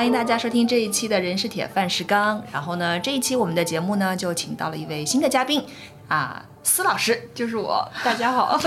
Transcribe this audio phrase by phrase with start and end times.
[0.00, 2.42] 欢迎大家收听这一期的人是铁，饭是钢。
[2.50, 5.62] 然后呢，这一期我们的节目呢，就请到了一位新的嘉宾
[6.08, 7.86] 啊，司老师，就是我。
[8.02, 8.58] 大家好，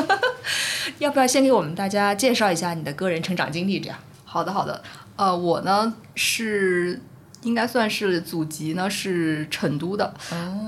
[1.00, 3.80] 要不要先给我们大家介绍一下你的个人成长经历？
[3.80, 3.98] 这样。
[4.24, 4.84] 好的，好的。
[5.16, 7.02] 呃，我呢是
[7.42, 10.14] 应该算是祖籍呢是成都的，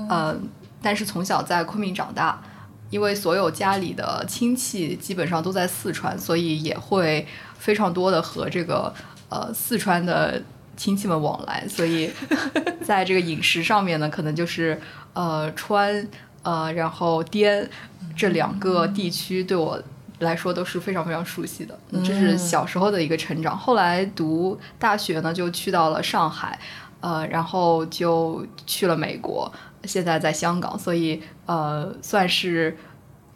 [0.08, 0.36] 呃，
[0.82, 2.42] 但是从小在昆明长大，
[2.90, 7.24] 因为所有家里的亲戚基本上都在四川，所以也会
[7.56, 8.92] 非常多的和这个。
[9.28, 10.40] 呃，四川的
[10.76, 12.10] 亲戚们往来，所以
[12.84, 14.78] 在这个饮食上面呢，可能就是
[15.14, 16.06] 呃川
[16.42, 17.68] 呃然后滇
[18.14, 19.82] 这两个地区对我
[20.18, 21.78] 来说都是非常非常熟悉的。
[22.04, 23.56] 这是小时候的一个成长。
[23.56, 26.58] 后来读大学呢，就去到了上海，
[27.00, 29.50] 呃，然后就去了美国，
[29.84, 32.76] 现在在香港，所以呃算是。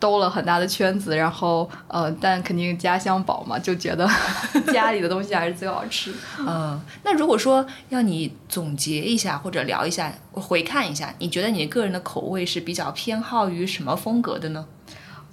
[0.00, 4.08] 兜了很大的圈子，然后呃，但肯定家乡宝嘛，就觉得
[4.72, 6.12] 家里的东西还是最好吃。
[6.38, 14.66] 嗯，那如果说要你总结一下或者聊一下，回看一下，你觉得你个人的口味是比较偏好于什么风格的呢？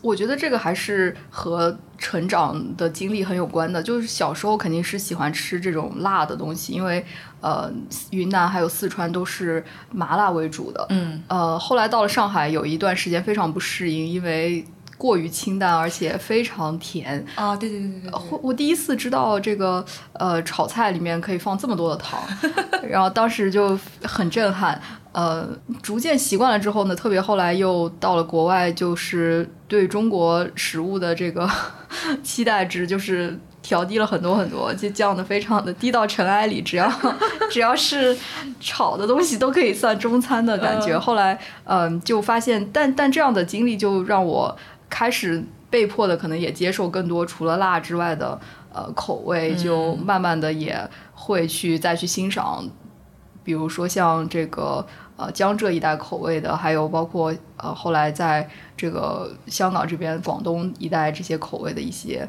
[0.01, 3.81] 我觉得这个还是和成长的经历很有关的。
[3.81, 7.03] 就是小时候肯定是喜欢吃这种辣的东西，因为
[7.41, 7.71] 呃，
[8.11, 10.85] 云南还有四川都是麻辣为主的。
[10.89, 11.23] 嗯。
[11.27, 14.65] 呃，后来到了上海，有一段时间非常不适应，因为
[14.97, 17.23] 过于清淡，而且非常甜。
[17.35, 18.39] 啊，对对对对对。
[18.41, 22.19] 我第一次知道这个呃，炒菜里面可以放这么多的糖，
[22.87, 24.79] 然后当时就很震撼。
[25.17, 25.49] 呃，
[25.81, 31.49] 逐渐习惯了之后呢，特别后来又到了国外，就是对中国食物的这个
[32.21, 36.87] 期待值就是调低了很多很多，就降的非常的低到尘埃里，只要
[37.49, 38.15] 只要是
[38.59, 40.95] 炒的东西都可以算中餐的感觉。
[40.99, 44.55] 后来，嗯，就发现，但但这样的经历就让我
[44.87, 48.39] 开始被迫的可能也接受更多除了辣之外的
[48.71, 52.63] 呃口味，就慢慢的也会去再去欣赏，
[53.43, 54.85] 比如说像这个。
[55.17, 62.25] 呃，江浙一带口味的，还有包括呃，后来在这个香港这边、广东一带这些口味的一些，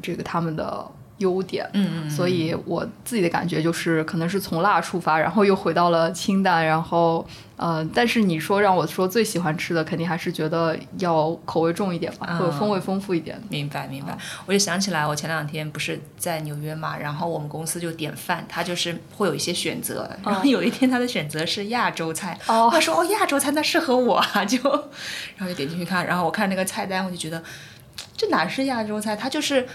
[0.00, 0.86] 这个他们的。
[1.18, 13.40] 优点，嗯嗯，所以我自己的感觉就是，可能是从辣出发，然后又回到了清淡，然后，呃，但是你说让我说最喜欢吃的，肯定还是觉得要口味重一点吧，或者风味丰富一点。
[13.48, 24.58] 明白明白，我就想起来，我前两天不是在纽约嘛，然后我们公司就点饭，他就是会有一些选择，然后有一天他的选择是亚洲菜，他说哦亚洲菜那适合我啊，就，
[25.36, 27.42] 然后就点进去看，然后我看那个菜单，我就觉得
[28.14, 29.66] 这哪是亚洲菜，它就是。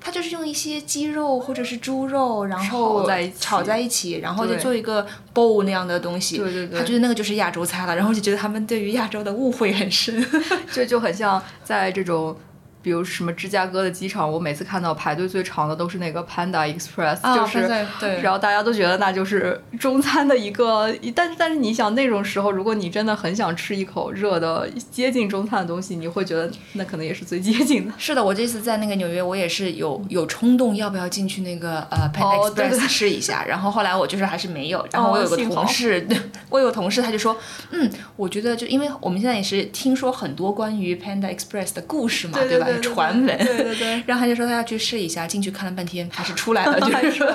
[0.00, 3.06] 他就是用一些鸡肉或者是猪肉，然后
[3.38, 6.38] 炒在一起，然后就做一个 bowl 那样的东西。
[6.38, 10.26] 对对对，他觉得那个就是亚洲菜了，然后就觉得他们对于亚洲的误会很深，
[10.72, 12.36] 这就很像在这种。
[12.82, 17.68] 比如什么芝加哥的机场，我每次看到排队最长的都是那个 Panda Express，就是，
[17.98, 27.92] 对，然后大家都觉得那就是中餐的一个，但是但是你想那种时候，如果你真的很想吃一口热的接近中餐的东西，你会觉得那可能也是最接近的。
[27.98, 34.86] 是的，我这次在那个纽约，我也是有有冲动要不要进去那个呃 Panda Express 试一下，然后后来我就是还是没有。
[34.92, 36.06] 然后我有个同事，
[36.48, 37.36] 我有个同事他就说，
[37.70, 42.69] 嗯，我觉得就因为我们现在也是听说很多关于 Panda Express 的故事嘛，对吧？
[42.78, 47.32] 传闻，对对对， 然后他就说他要去试一下，进去看了半天还是出来了， 就是说，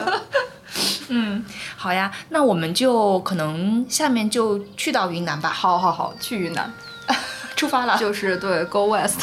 [1.09, 1.43] 嗯，
[1.75, 5.49] 好呀，那我们就可能下面就去到云南吧。
[5.49, 6.71] 好好好，去云南，
[7.55, 9.19] 出发了，就是对，Go West。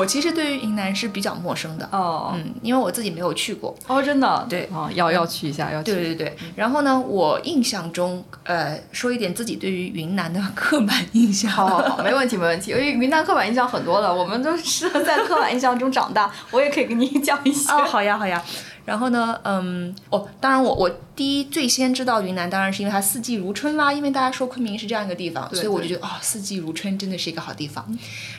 [0.00, 6.34] 我其实对于云南是比较陌生的哦，嗯，因为我自己没有去过哦，真的，对，哦，要要去一下，要对对对。
[6.56, 17.70] 然后呢，我印象中，呃，说一点自己对于云南的 刻板印象，好好好，没问题没问题，因为云南刻板印象很多的，我们都是在刻板印象中长大，我也可以给你讲一些。
[17.70, 18.42] 哦，好呀好呀。
[18.84, 27.86] 然后呢，嗯，哦，当然我我第一最先知道云南，当然是因为它四季如春啦，因为大家说昆明是这样一个地方，所以我就觉得啊，四季如春真的是一个好地方。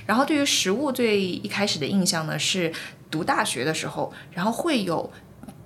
[0.05, 2.73] 然后对于食物最一开始的印象呢，是
[3.09, 5.11] 读大学的时候，然后会有，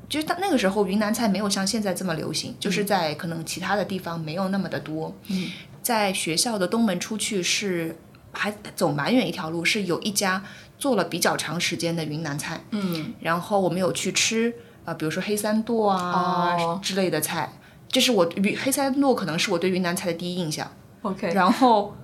[0.07, 5.15] 就是那个时候云南菜没有像现在这么流行，就是在可能其他的地方没有那么的多。
[5.29, 5.49] 嗯，
[5.81, 7.97] 在学校的东门出去是
[8.31, 10.43] 还走蛮远一条路，是有一家
[10.77, 12.61] 做了比较长时间的云南菜。
[12.71, 14.53] 嗯，然后我们有去吃。
[14.85, 17.51] 啊，比如说黑三剁啊之类的菜，
[17.89, 18.29] 这是我
[18.63, 20.71] 黑三剁可能是我对云南菜的第一印象。
[21.01, 21.95] OK，然后，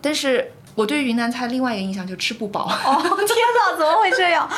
[0.00, 2.64] 但是我对云南菜另外一个印象就吃不饱。
[2.64, 4.50] 哦天哪，怎么会这样？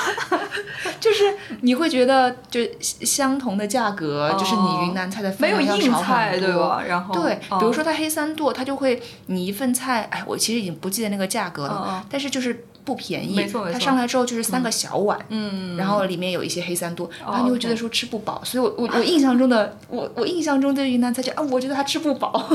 [0.98, 6.80] 就是你会觉得，就相同的价格，就是你云南菜的没有硬菜对吧？
[6.88, 12.64] 然后对，比如说它黑三剁，它就会你一份菜，哎，我其实已经不记得那个价格了，但是就是。
[12.87, 13.73] 不便宜，没错没错。
[13.75, 22.49] 它上来之后就是三个小碗，嗯，然后里面有一些黑三多，然后你会觉得说吃不饱，所以我我我印象中的我 我印象中对云南菜就啊，我觉得它吃不饱，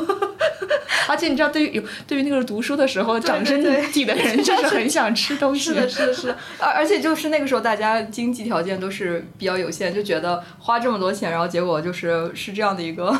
[1.09, 3.61] 而且你知道，对于有对于那个读书的时候长身
[3.91, 13.13] 体的人，就是很想吃东西， 是的，是的，是的，而而且就是那个时候大家经济条件都是比较有限，就觉得花这么多钱，然后结果就是是这样的一个。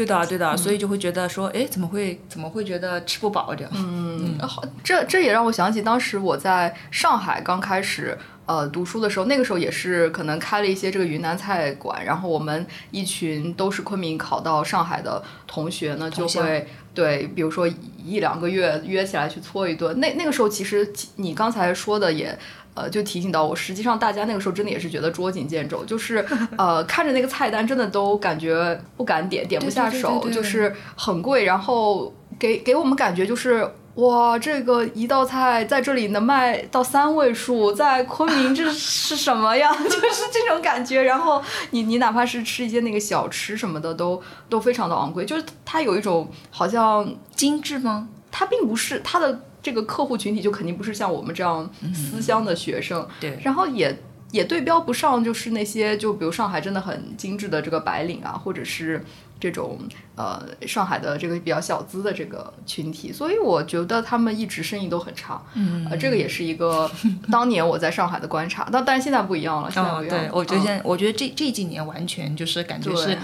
[0.00, 3.70] 对的，对的，所以就会觉得说，哎，怎么会怎么会觉得吃不饱这样？
[3.74, 8.16] 嗯，好，这这也让我想起当时我在上海刚开始
[8.46, 17.68] 呃读书的时候，那个时候也是可能开了一些这个云南菜馆，然后我们一群都是昆明考到上海的同学呢，就会对，比如说
[18.02, 20.00] 一两个月约起来去搓一顿。
[20.00, 22.38] 那那个时候其实你刚才说的也。
[22.74, 26.24] 呃，就提醒到我，实际上大家那个时候真的也是觉得捉襟见肘，就是
[26.56, 39.74] 呃，看着那个菜单真的都感觉不敢点，点不下手，就是很贵，然后给给我们感觉就是哇，这个一道菜在这里能卖到三位数，在昆明这 是什么呀？
[39.76, 41.02] 就是这种感觉。
[41.02, 48.08] 然后你你哪怕是吃一些那个小吃什么的，都都非常的昂贵，就是它有一种好像精致吗？
[48.30, 49.40] 它并不是它的。
[49.62, 53.94] 这个客户群体就肯定不是像我们这样思乡的学生，对，然后也
[54.30, 59.04] 也对标不上，就是那些就比如上海真的很精致的这个白领啊，或者是
[59.38, 59.78] 这种
[60.16, 66.90] 呃上海的这个比较小资的这个群体，所以我觉得他们一直生意都很差，嗯，呃，这个也是一个
[67.30, 73.18] 当年我在上海的观察，但但是现在不一样了，现在不一样，对，我觉得现在我觉得这这几年完全就是感觉是。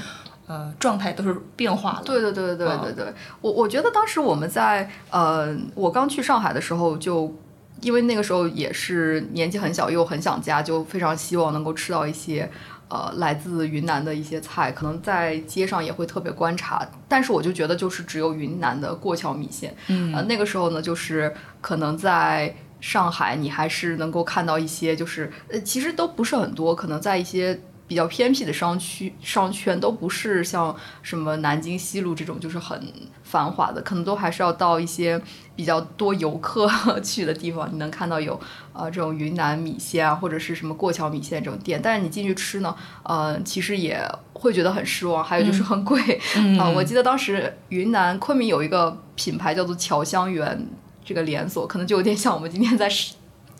[0.46, 2.02] 呃，状态都是变化了。
[2.04, 7.34] 对对对对对对对，我我觉得当时我们在呃，我刚去上海的时候，就
[7.80, 12.48] 因为那个时候也是年纪很小，又很想家，就非常希望能够吃到一些
[12.88, 16.88] 呃来自云南的一些菜，可能在街上也会特别观察。
[17.08, 19.74] 但是我就觉得就是只有云南的过桥米线。
[19.88, 20.14] 嗯。
[20.14, 27.60] 呃，那个时候呢，就是可能在上海，你还是能够看到一些，就是呃，其实都不是很多，可能在一些。
[27.88, 32.92] 比较偏僻的商区商圈都不是像什么南京西路这种就是很
[33.22, 35.20] 繁华的，可能都还是要到一些
[35.54, 36.68] 比较多游客
[37.00, 38.38] 去的地方，你能看到有
[38.72, 41.80] 呃这种云南米线啊，或者是什么过桥米线这种店。
[41.82, 42.74] 但是你进去吃呢，
[43.04, 44.00] 呃，其实也
[44.32, 45.22] 会觉得很失望。
[45.22, 46.00] 还有就是很贵
[46.58, 46.68] 啊！
[46.68, 50.66] 我记得当时云南昆明有一个品牌叫做侨香园，
[51.04, 52.90] 这个连锁可能就有点像我们今天在。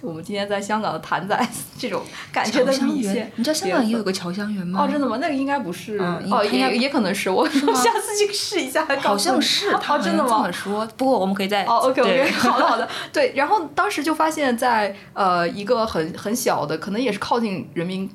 [0.03, 1.49] 我们今天在香港的谭仔
[1.79, 2.03] 这种
[2.33, 4.85] 感觉的米线，你知道香港也有个侨香园吗？
[4.85, 5.17] 哦，真的吗？
[5.21, 7.29] 那个应该不是，哦，也也可能是。
[7.31, 8.87] 我下次去试一下。
[9.01, 10.29] 好像是， 哦，真的吗？
[10.29, 13.33] 这么说，不过我们可以再哦，OK OK，好的好的，对。
[13.35, 18.11] 然后当时就发现，在呃一个很很小的，可能也是靠近人民。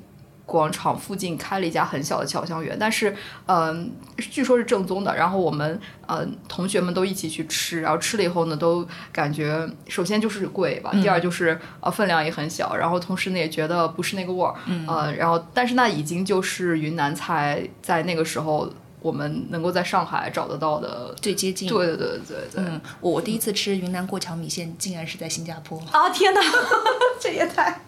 [0.52, 3.16] 广场附近开了一家很小的侨香园，但是，
[3.46, 5.16] 嗯，据说是正宗的。
[5.16, 14.54] 然后我们，嗯，同学们都一起去吃，然后吃了以后呢，都感觉首先就是贵吧，第二就是呃分量也很小，然后同时呢也觉得不是那个味儿，
[14.90, 21.70] 呃，然后但是那已经就是云南菜在那个时候我们能够在上海找得到的最接近。
[21.70, 22.64] 对对对对对。
[22.66, 25.82] 嗯，我第一次吃云南过桥米线，竟然是在新加坡。
[25.94, 26.42] 啊天哪，
[27.22, 27.80] 这也太。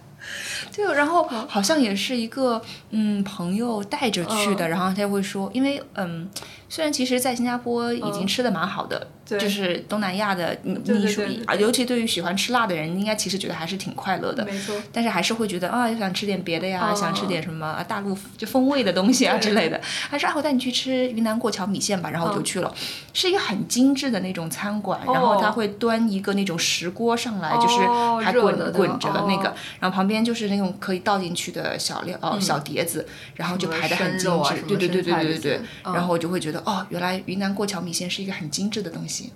[0.75, 6.29] 对，然后好像也是一个嗯朋友带着去的，然后他会说，因为嗯。
[6.73, 14.43] 虽然其实，在新加坡已经吃的蛮好的，就是东南亚的，你你说啊，尤其对于喜欢吃辣的人，应该其实觉得还是挺快乐的。
[14.43, 14.75] 没错。
[14.91, 19.79] 但是还是会觉得啊，想吃点别的呀，想吃点什么大陆就风味的东西啊之类的。
[19.83, 22.73] 还是啊，我带你去吃云南过桥米线吧，然后我就去了，
[23.13, 27.77] 是一个很精致的那种餐馆，然后他会端一个那种石锅上来，就是
[28.25, 36.62] 还滚滚着那个，然后旁边就是那种可以倒进去的小料哦小碟子，然后就排的很精致，对对对对对对对，然后我就会觉得。
[36.65, 39.31] 哦，原来云南过桥米线是一个很精致的东西。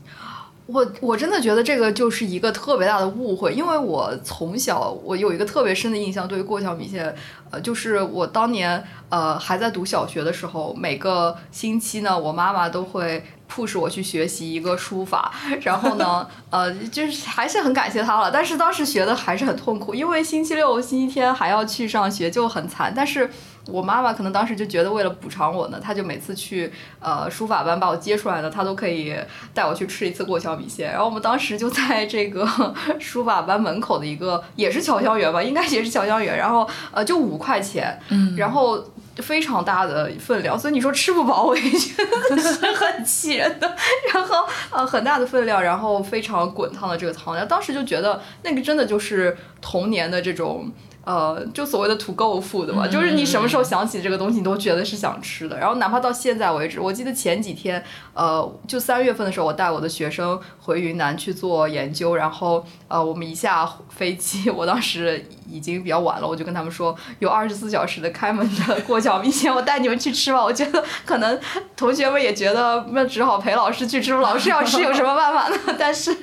[0.65, 7.15] 我我真的觉得这个就是一个特别大的误会，因为我从小我有一个特别深的印象，对于过桥米线，
[7.49, 23.29] 呃，就是我当年呃还在读小学的时候，每个星期呢，我妈妈都会 push 我去学习一个书法，然后呢， 呃，就是还是很感谢她了，但是当时学的还是很痛苦，因为星期六、星期天还要去上学，就很惨，但是。
[23.69, 29.15] 我妈妈可能当时就觉得为了补偿我呢，她就每次去呃书法班把我接出来呢，她都可以
[29.53, 30.89] 带我去吃一次过桥米线。
[30.91, 32.47] 然后我们当时就在这个
[32.99, 36.37] 书法班门口的一个也是侨香园吧，应该也是侨香园。
[36.37, 37.99] 然后呃就五块钱，
[38.37, 38.83] 然后
[39.17, 43.75] 非常大的分量，所以你说吃不饱，我也觉得是很气人的。
[44.13, 50.71] 然后呃，很大的分量，然后非常滚烫的这个汤，然后当时就觉得那个真的就是童年的这种。
[51.07, 55.57] 呃，就所谓的土够富的吧，就是你什么时候想起这个东西，你都觉得是想吃的。
[55.57, 57.81] 然后哪怕到现在为止，我记得前几天，
[58.13, 70.43] 呃，就三月份的时候，我带我的学生回云南去做研究，然后呃，我们一下飞机，我当时已经比较晚了，我就跟他们说， 有二十四小时的开门的过桥米线，我带你们去吃吧。
[70.43, 71.39] 我觉得可能
[71.77, 75.57] 同学们也觉得，那只好陪老师去吃，老师要吃有什么办法呢？
[75.79, 76.13] 但是，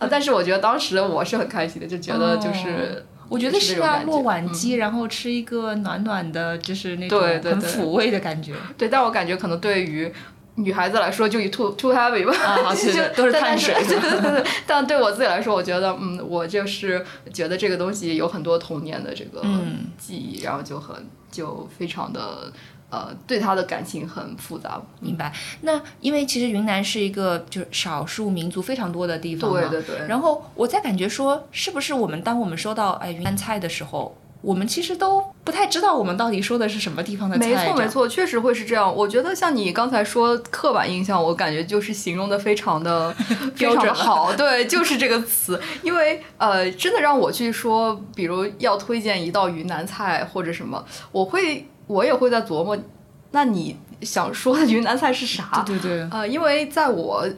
[0.00, 3.06] 呃，但是我觉得当时我是很开心的，就觉得就是。
[3.32, 8.54] 我觉得是啊，落碗鸡，然后吃一个暖暖的，就是那种很抚慰的感觉。
[8.76, 10.12] 对，但我感觉可能对于
[10.56, 12.34] 女孩子来说，就以 too too heavy 吧，
[13.16, 13.74] 都是碳水。
[13.88, 14.44] 对对对。
[14.66, 19.42] 但对我自己来说，我觉得，嗯，我就是觉得这个东西有很多童年的这个
[19.96, 20.94] 记忆，然后就很
[21.30, 22.52] 就非常的。
[22.92, 25.32] 呃，对他的感情很复杂，明白。
[25.62, 30.06] 那因为其实云南是一个就是少数民族非常多的地方嘛，对对对。
[30.06, 37.46] 然后我在感觉说，是不是我们当我们说到哎云南菜的时候，我们其实都不太知道我们到底说的是什么地方的菜。
[37.46, 38.94] 没错没错，确实会是这样。
[38.94, 43.14] 我觉得像你刚才说刻板印象，我感觉就是形容的非常的
[43.56, 45.58] 标准好，对，就是这个词。
[45.82, 51.66] 因为呃，真的让我去说，比如要推荐一道云南菜或者什么，我会。
[51.92, 52.76] 我也会在琢磨，
[53.32, 55.62] 那你想说的云南菜是啥？
[55.66, 56.08] 对对对。
[56.10, 57.28] 呃，因为在我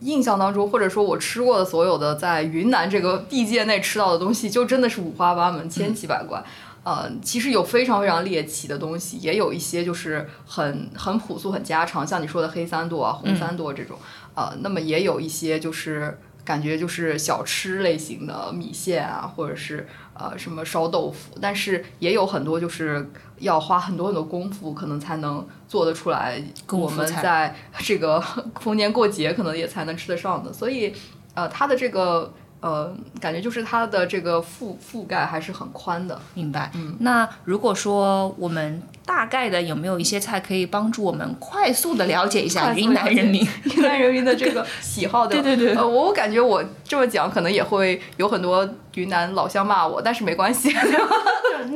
[0.00, 6.42] 印象当中，或者说我吃过的所有的在云南这个地界内吃到的东西，就真的是五花八门、千奇百怪。
[6.84, 13.96] 呃，其实有非常非常猎奇的东西，也有一些就是很很朴素、很家常，像你说的黑三剁啊、红三剁这种。
[14.34, 19.88] 呃，那么也有一些就是感觉就是小吃类型的米线啊，或者是。
[20.14, 26.42] 呃，什么烧豆腐，但是也有很多就是要花很多很多功夫，可能才能做得出来。
[26.70, 28.20] 我们在 这个
[28.60, 30.52] 逢年过节，可能也才能吃得上的。
[30.52, 30.94] 所以，
[31.34, 32.32] 呃，它的这个。
[32.62, 36.16] 呃，感觉就是它的这个覆覆盖还是很宽的。
[36.32, 36.70] 明白。
[36.76, 36.96] 嗯。
[37.00, 45.34] 那如果说我们大概的有没有一些菜可以帮助我们快速的了解一下云南人民 云南人民的这个喜好 的？
[45.42, 45.74] 对对对。
[45.74, 50.72] 呃，我感觉我这么讲可能也会有很多云南老乡骂我，但是没关系。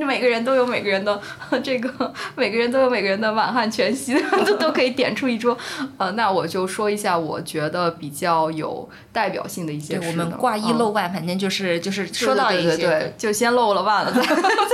[0.05, 1.21] 每个人都有每个人的
[1.63, 4.15] 这个，每个人都有每个人的满汉全席，
[4.45, 5.57] 都都可以点出一桌。
[5.97, 9.97] 呃，那我就说一下，我觉得比较有代表性的一些。
[9.97, 14.23] 我们挂一漏万，反正就是就是说到一些，对，就先漏了万了，再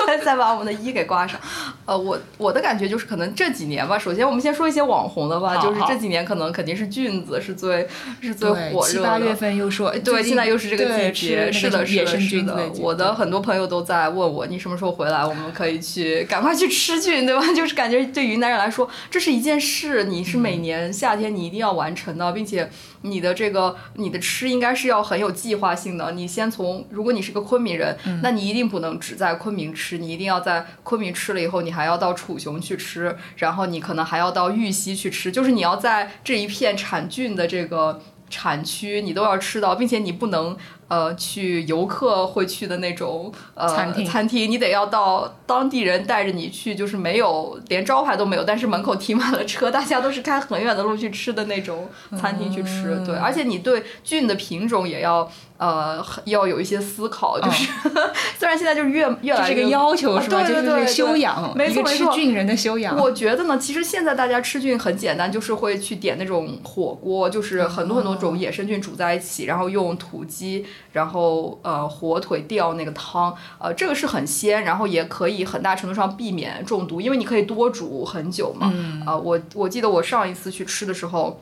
[0.06, 1.38] 再再把我们的一给挂上。
[1.84, 7.86] 呃，我我的感觉就是可能这几年吧，首先我们先说一些网红的吧，就是这几年可能肯定是菌子是最
[8.20, 8.88] 是最火热的。
[8.88, 12.70] 七八月份又说，对，现在又是这个季节，是的，是的，是的。
[12.80, 15.24] 我的很多朋友都在问我，你什么时候回来？
[15.24, 17.42] 我们可以去赶快去吃菌，对吧？
[17.54, 22.68] 就是感觉对云南人来说，这是一件事，你是每年夏天你一定要完成的，并且
[23.02, 26.12] 你的这个你的吃应该是要很有计划性的。
[26.12, 40.56] 你先从，如果你是个昆明人，那你一定不能只在昆明吃，你一定要在昆明吃了以后，你还要到楚雄去吃，然后你可能还要到玉溪去吃，就是你要在这一片产菌的这个产区，你都要吃到，并且你不能。
[40.92, 51.88] 呃，去游客会去的那种呃餐厅，餐厅你得要到当地人带着你去，就是没有连招牌都没有，但是门口停满了车，大家都是开很远的路去吃的那种
[52.20, 53.02] 餐厅去吃。
[53.06, 55.26] 对，而且你对菌的品种也要
[55.62, 57.70] 呃要有一些思考，就是
[58.38, 60.42] 虽然现在就是越越来越这个要求是吧？
[60.42, 62.96] 对对对，修养，没错没错，吃菌人的修养。
[62.96, 70.66] 我觉得呢，其实现在大家吃菌很简单，就是会去点那种火锅，就是很多很多种野生菌煮在一起，然后用土鸡。
[70.92, 78.70] 然后呃火腿吊那个汤，呃这个是很鲜，然后也可以很大程度上避免中毒，因为你可以多煮很久嘛。
[79.06, 81.40] 呃我我记得我上一次去吃的时候，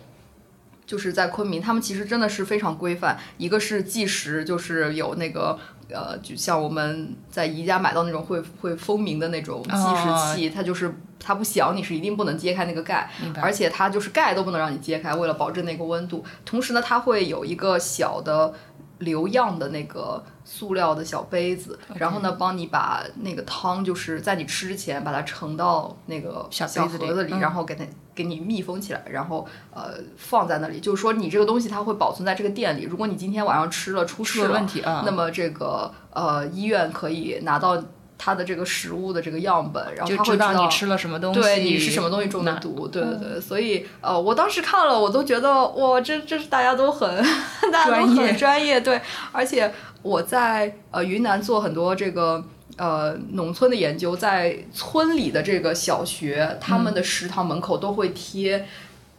[0.91, 5.57] 就是在昆明，他们其实真的是非常规范，一个是计时，就是有那个
[5.89, 13.09] 呃就像我们在宜家买到那种会会蜂鸣的那种计时器，它就是它不响，你是一定不能揭开那个盖，
[13.41, 16.25] 而且它就是盖都不能让你揭开，为了保证那个温度。
[16.45, 18.53] 同时呢，它会有一个小的。
[19.01, 30.81] 留样的那个塑料的小杯子，然后呢，帮你把那个汤，就是在你吃之前把它盛到那个小盒子里，然后给它给你密封起来，然后呃放在那里。
[30.81, 32.85] 就是说，你这个东西它会保存在这个店里。
[32.85, 34.67] 如果你今天晚上吃了出事了，
[35.05, 37.83] 那么这个呃医院可以拿到。
[38.23, 47.09] 它的这个食物的这个样本，然后他会知道你吃了什么东西，对你是什么东西中的毒，对对对，所以呃，我当时看了，我都觉得哇，这这是大家都很
[47.73, 49.01] 大家都很专业，对，
[49.33, 49.73] 而且
[50.03, 52.45] 我在呃云南做很多这个
[52.77, 58.67] 呃农村的研究，在村里的这个小学，他们的食堂门口都会贴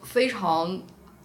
[0.04, 0.80] 非常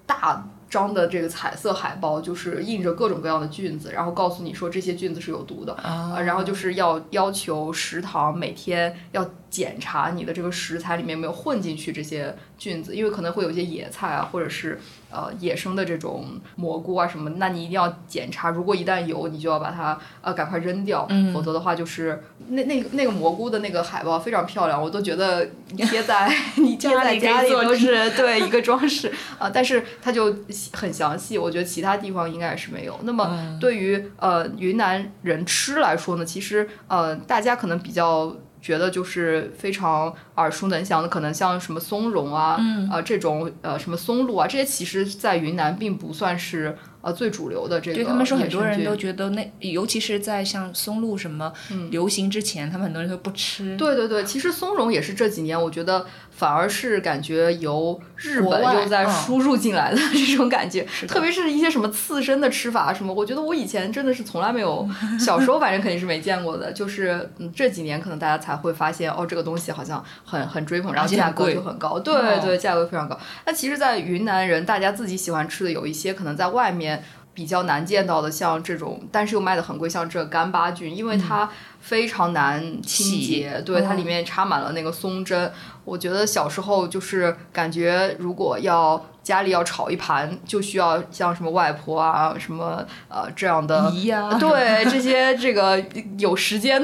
[0.06, 0.48] 大。
[0.68, 14.78] 张的这个彩色海报就是印着各种各样的菌子，然后告诉你说这些菌子是有毒的，啊，然后就是要要求食堂每天要检查你的这个食材里面没有混进去这些菌子，因为可能会有一些野菜啊，或者是。
[15.08, 18.50] 呃，野生的这种蘑菇啊什么，那你一定要检查。
[18.50, 25.46] 如果一旦有，你就要把它呃赶快扔掉，否则的话就是那那那个蘑菇的那个海报非常漂亮，我都觉得
[25.76, 29.48] 贴在 你贴在家里都是对一个装饰啊。
[29.48, 30.34] 但是它就
[30.72, 32.98] 很详细，我觉得其他地方应该也是没有。
[33.02, 38.36] 那么对于呃云南人吃来说呢，其实呃大家可能比较。
[38.58, 42.58] 觉得就是非常耳熟能详的，可能像什么松茸啊，
[42.90, 46.76] 呃，这种呃什么松露啊，这些其实在云南并不算是。
[47.02, 51.52] 呃，最主流的这个，对他们说，很多人都觉得那，尤其是在像松露什么
[51.92, 53.76] 流行之前，他们很多人都不吃。
[53.76, 56.04] 对对对，其实松茸也是这几年，我觉得
[56.36, 64.86] 反而是感觉由日本又在输入进来的这种感觉，特别是一些什么刺身的吃法什么，我觉得我以前真的是从来没有，
[65.18, 73.18] 小时候反正肯定是没见过的，就是嗯这几年可能大家才会发现，哦，这个东西好像很很追捧，然后价格就很高，对对，价格非常高。
[73.46, 77.02] 那其实，在云南人大家自己喜欢吃的有一些，可能在外面。
[77.36, 81.46] 比较难见到的，像这种，但是又卖的很贵，像这干巴菌，因为它
[81.82, 85.52] 非常难清洁，对，它里面插满了那个松针。
[85.84, 93.92] 我觉得小时候就是感觉，如果要家里要炒一盘，就需要像什么外婆啊，什么呃这样的，
[94.40, 95.78] 对 这些这个
[96.16, 96.82] 有时间，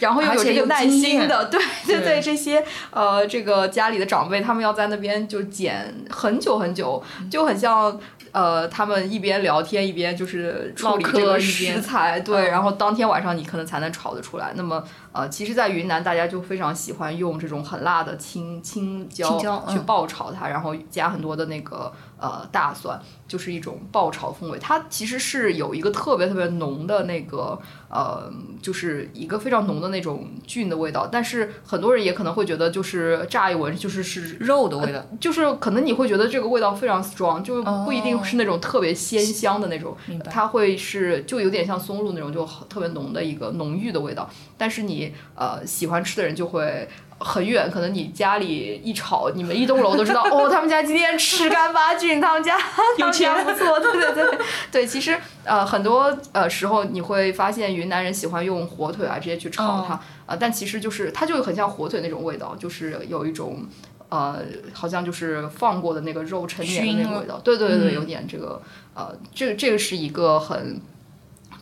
[0.00, 8.00] 然后又有这个耐心的，对对对，这些呃这个家里的长辈，他们要在那边就剪很久很久，就很像。
[8.32, 14.52] 呃，他们一边聊天一边就是处理这个食材，对，然后当天晚上你可能才能炒得出来。
[14.56, 21.92] 那么，呃，其实，在云南大家就非常喜欢用这种很辣的青青椒去爆炒它，然后加很多的那个。
[22.22, 22.96] 呃，大蒜
[23.26, 31.08] 就是一种爆炒风味，它其实是有一个特别特别浓的那个，呃，就是一个非常浓的那种菌的味道。
[31.10, 39.96] 但是很多人也可能会觉得，就是乍一闻就是是肉的味道，就是可能你会觉得这个味道非常 strong，就不一定是那种特别鲜香的那种，
[40.30, 44.30] 它会是就有点像松露那种就特别浓的一个浓郁的味道。
[44.56, 45.01] 但是你
[45.34, 46.88] 呃喜欢吃的人就会。
[47.24, 50.48] 很远，可能你家里一吵，你们一栋楼都知道哦。
[50.50, 54.38] 他们家今天吃干巴菌，他们家 他们家不错，对对对
[54.72, 54.84] 对。
[54.84, 59.94] 其实呃，很多呃时候你会发现云南人喜欢用火腿啊直接去炒它
[60.26, 63.64] 啊，但其实就是它就很像火腿那种味道，就是有一种
[64.08, 64.40] 呃
[64.72, 67.38] 好像就是放过的那个肉陈年的那个味道。
[67.38, 68.60] 对对对，有点这个
[68.94, 70.80] 呃，这个这个是一个很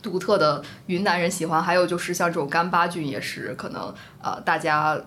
[0.01, 1.61] 独特的云南人喜欢。
[1.61, 5.01] 还有就是像这种干巴菌也是可能呃大家。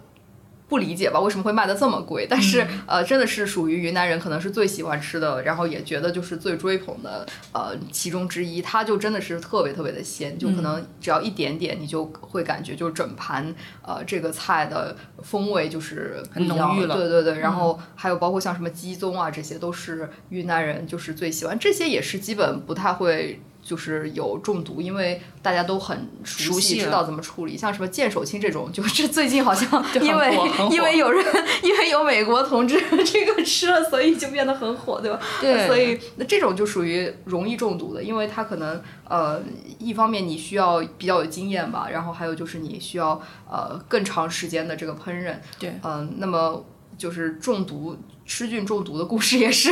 [0.67, 1.21] 不理解吧？
[1.21, 2.27] 为什么会卖的这么贵？
[2.29, 8.63] 但是呃，真的是属于云南人可能是最喜欢吃的，然后也觉得就是最追捧的呃其中之一。
[8.63, 16.97] 它就真的是特别特别的鲜，就可能只要一点点，你就会感觉就整盘呃这个菜的风味就是很浓郁了。
[16.97, 21.57] 对对对，然后还有包括像什么鸡枞啊，这些都是云南人就是最喜欢。
[21.59, 23.39] 这些也是基本不太会。
[23.65, 27.57] 就是有中毒，因为大家都很熟悉，知道怎么处理。
[27.57, 30.39] 像什么剑手青这种， 就是最近好像 因为
[30.71, 31.25] 因为有人
[31.63, 35.19] 因为有美国同志这个吃了，所以就变得很火，对吧？
[35.41, 35.67] 对。
[35.67, 39.41] 所以那这种就属于容易中毒的，因为它可能呃
[39.79, 43.19] 一方面你需要比较有经验吧，然后还有就是你需要
[43.51, 45.35] 呃更长时间的这个烹饪。
[45.59, 45.73] 对。
[45.83, 46.63] 嗯，那么
[46.99, 47.97] 就是中毒。
[48.27, 49.71] 吃菌中毒的故事 也是，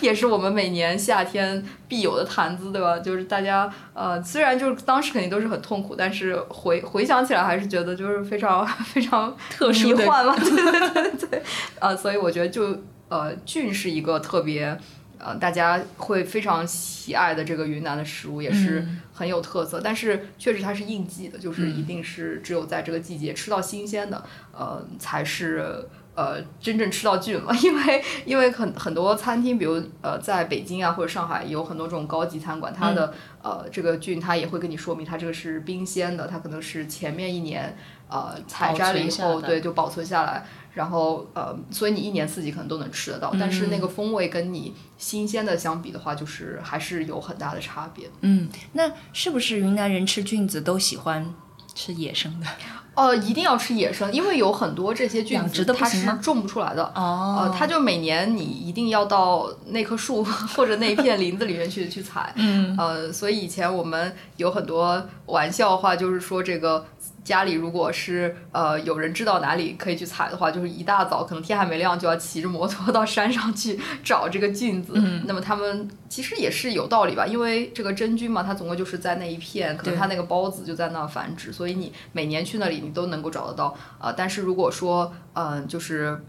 [0.00, 2.98] 也是我们每年夏天必有的谈资，对吧？
[2.98, 11.42] 就是大家呃，虽然就是当时肯定都是很痛苦，但是回回想起来还是觉得就是非常 非常特殊的幻嘛， 对对对对，
[11.80, 12.76] 呃，所以我觉得就
[13.08, 14.76] 呃菌是一个特别
[15.18, 19.80] 呃大家会非常喜爱的这个云南的食物，也是很有特色。
[19.80, 25.88] 但是确实它是应季的，就是一定是只有在这个季节吃到新鲜的，呃，才是。
[26.14, 37.76] 呃，真正吃到菌了， 因为因为很很多餐厅，比如呃，在北京啊或者上海，有很多这种高级餐馆，它的呃这个菌，它也会跟你说明，它这个是冰鲜的，它可能是前面一年
[38.08, 40.44] 呃采摘了以后，对，就保存下来，
[40.74, 48.10] 然后呃，所以你一年四季可能都能吃得到，但是那个风味跟你新鲜的相比的话，就是还是有很大的差别。
[48.20, 51.34] 嗯，那是不是云南人吃菌子都喜欢
[51.74, 52.46] 吃野生的？
[52.94, 56.84] 呃，一定要吃野生，因为有很多这些菌子它是种不出来的。
[56.94, 57.38] 哦。
[57.40, 62.32] 呃，它就每年你一定要到那棵树或者那片林子里面去 去采。
[62.36, 62.76] 嗯。
[62.78, 66.84] 呃，所以以前我们有很多玩笑话，就是说这个
[67.24, 74.92] 家里如果是呃有人知道哪里可以去采的话，就是一大早可能天还没亮就要骑着摩托到山上去找这个菌子。
[74.96, 84.12] 嗯，那么他们其实也是有道理吧，因为这个真菌嘛，它总共就是在那一片，可能它那个孢子就在那繁殖，所以你每年去那里你都能够找得到啊。
[84.12, 86.20] 但是如果说嗯就是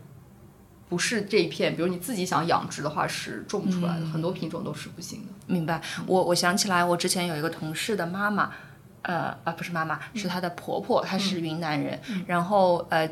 [0.89, 5.33] 不是这一片，比如你自己想养殖的话，是种不出来的，很多品种都是不行的。
[5.47, 5.81] 明白。
[6.05, 8.51] 我我想起来，我之前有一个同事的妈妈。
[9.03, 11.99] 呃啊，不是妈妈，是她的婆婆，她是云南人。
[12.27, 13.09] 然后呃，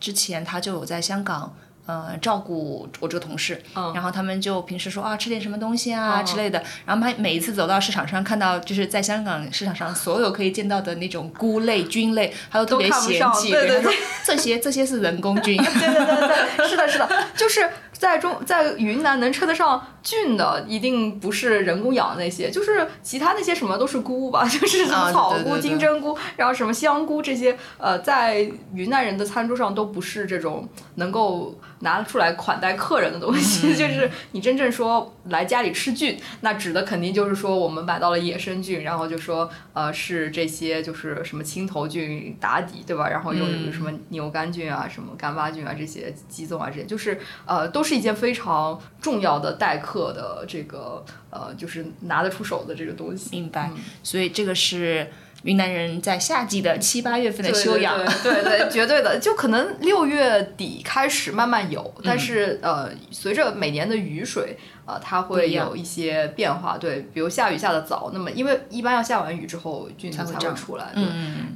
[0.00, 1.54] 之前她就有在香港
[1.86, 3.62] 呃照顾我这个同事。
[3.94, 6.62] 然后他们就平时说啊，吃点什么东西啊之类的。
[6.84, 15.56] 然后每每一次走到市场上，看到就是在香港市场上所有可以见到的那种菇类、菌类，还有特别嫌弃，对对对，这些这些是人工菌。
[15.62, 19.86] 对对对对，是的，是的， 就是在中在云南能称得上。
[20.00, 33.74] 菌的一定不是人工养的那些，就是其他那些什么都是菇吧， 就是什么草菇、金针菇，然后什么香菇这些，呃，在云南人的餐桌上都不是这种能够拿出来款待客人的东西。
[33.76, 43.08] 就是你真正说来家里吃菌，那指的肯定就是说我们买到了野生菌，然后就说呃是这些就是什么青头菌打底，对吧？
[43.08, 50.08] 然后又有什么牛肝菌啊、什么干巴菌啊这些鸡枞啊这些，就是呃都是一件非常重要的待客。
[50.08, 53.70] 的这个呃，就是拿得出手的这个东西，明白。
[54.02, 55.06] 所以这个是
[55.42, 59.18] 云南人在夏季的七八月份的修养，对对，绝对的。
[59.22, 64.56] 就可能六月底开始慢慢有，但是呃，随着每年的雨水。
[64.88, 71.04] 呃，它会有一些变化，对，比如下雨下的早，那么因为一般要下完雨之后菌子才会出来，对，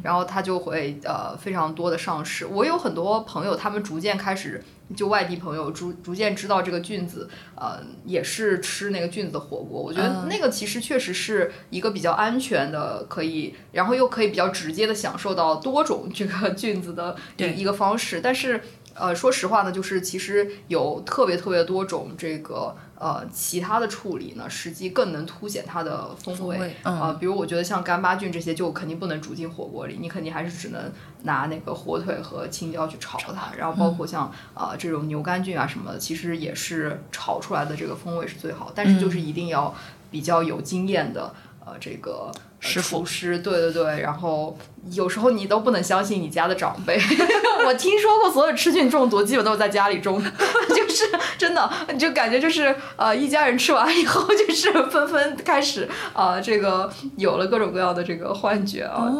[0.02, 2.44] 然后它就会呃非常多的上市。
[2.44, 4.62] 我有很多朋友，他们逐渐开始，
[4.94, 9.80] 就外地朋友逐逐渐知道这个菌子，呃，也是吃那个菌子的火锅。
[9.80, 18.20] 我觉得那个其实确实是一个比较安全的，可以，然后又可以比较直接的享受到多种这个 菌子的一个方式。
[18.20, 18.60] 但是
[18.92, 22.76] 呃，说实话呢，就是其实有特别特别多种这个。
[23.02, 26.76] 呃，其他的处理呢，实际更能凸显它的风味。
[26.84, 30.80] 啊，比如我觉得像干巴菌这些，就肯定不能煮进火锅里，你肯定还是只能
[31.24, 33.52] 拿那个火腿和青椒去炒它。
[33.58, 38.70] 然后包括像啊这种牛肝菌啊什么的，其实也是炒出来的这个风味是最好。
[38.72, 39.74] 但是就是一定要
[40.08, 41.34] 比较有经验的
[41.66, 42.30] 呃这个。
[42.64, 44.56] 厨师，对对对，然后
[44.92, 46.96] 有时候你都不能相信你家的长辈。
[47.66, 50.22] 我听说过所有吃菌中毒基本都是在家里中，
[50.70, 51.04] 就是
[51.36, 59.10] 真的，你就感觉就是呃一家人吃完以后 就是纷纷开始啊这个有了各种各样的这个幻觉啊，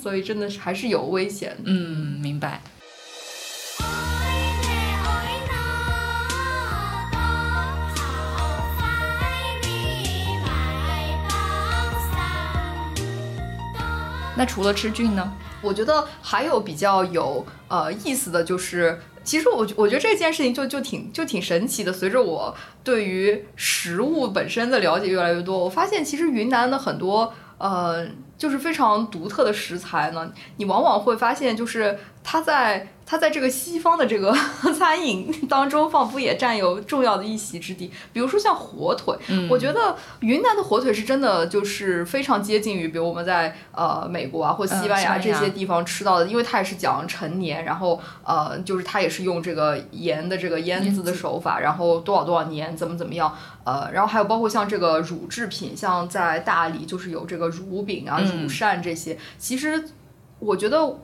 [0.00, 1.56] 所以真的是还是有危险。
[1.64, 2.62] 嗯，明白。
[14.36, 15.32] 那除了吃菌呢？
[15.62, 21.92] 我觉得还有比较有呃意思的就是，其实我我觉得这件事情就就挺就挺神奇的。
[21.92, 32.88] 随着我对于食物本身的了解越来越多，我发现其实云南的很多呃就是非常独特的食材呢，你往往会发现就是它在。
[33.08, 34.34] 它在这个西方的这个
[34.76, 37.88] 餐饮当中，仿佛也占有重要的一席之地。
[38.12, 39.16] 比如说像火腿，
[39.48, 59.84] 我觉得云南的火腿是真的就是非常接近于，比如我们在呃美国啊或西班牙这些地方吃到的，因为它也是讲陈年，然后呃就是它也是用这个盐的这个腌制的手法，然后多少多少年怎么怎么样，呃，然后还有包括像这个乳制品，像在大理就是有这个乳饼啊、乳扇这些，其实
[60.38, 60.98] 我觉得。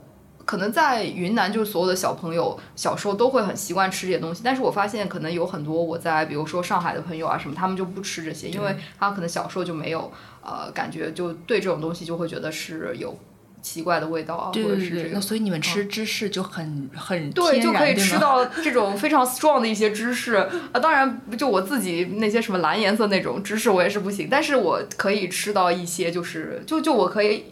[0.45, 4.43] 可能在云南，就是所有的小朋友小时候都会很习惯吃这些东西。
[4.45, 10.11] 但是我发现，可能有很多我在比如说上海的朋友啊什么，他们就不吃这些，因为他可能小时候就没有
[10.43, 13.17] 呃感觉，就对这种东西就会觉得是有
[13.63, 15.11] 奇怪的味道啊，或者是这个。
[15.15, 20.49] 那所以你们吃芝士就很很对，就可以吃 到这种非常 strong 的一些芝士啊。
[20.75, 27.45] 当然，就我自己那些什么蓝颜色那种芝士我也是不行，但是我可以吃到一些，就是就就我可以。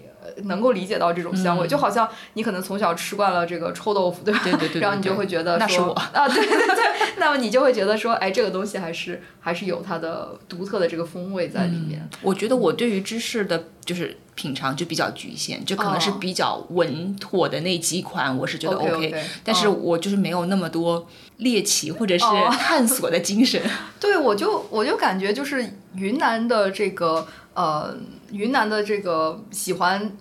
[0.44, 4.40] 能够理解到这种香味，就好像你可能从小吃惯了这个臭豆腐，对吧？
[4.44, 4.80] 对对对。
[4.82, 6.84] 然后你就会觉得那是我啊，对对对，
[7.16, 12.06] 那么你就会觉得说，哎，这个东西还是还是有它的独特的这个风味在里面。
[12.20, 19.14] 我觉得我对于芝士的，就是品尝就比较局限，就可能是比较稳妥的那几款，我是觉得 OK。
[19.44, 22.24] 但是我就是没有那么多猎奇或者是
[22.58, 23.60] 探索的精神。
[24.00, 27.94] 对，我就我就感觉就是云南的这个呃。
[28.32, 30.16] 云南的这个喜欢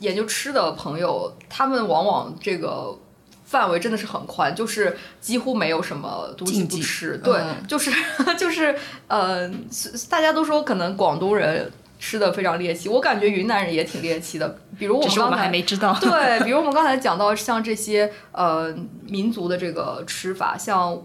[0.00, 2.94] 研究吃的朋友，他们往往这个
[3.46, 7.16] 范围真的是很宽，就是几乎没有什么东西不吃。
[7.24, 7.90] 对，就是
[8.38, 8.76] 就是
[9.08, 9.50] 呃，
[10.10, 11.72] 大家都说可能广东人。
[12.04, 12.86] 吃的非常猎奇。
[12.90, 15.96] 我感觉云南人也挺猎奇的，比如我们刚才还没知道。
[15.98, 18.74] 对，比如我们刚才讲到像这些呃
[19.08, 21.02] 民族的这个吃法，像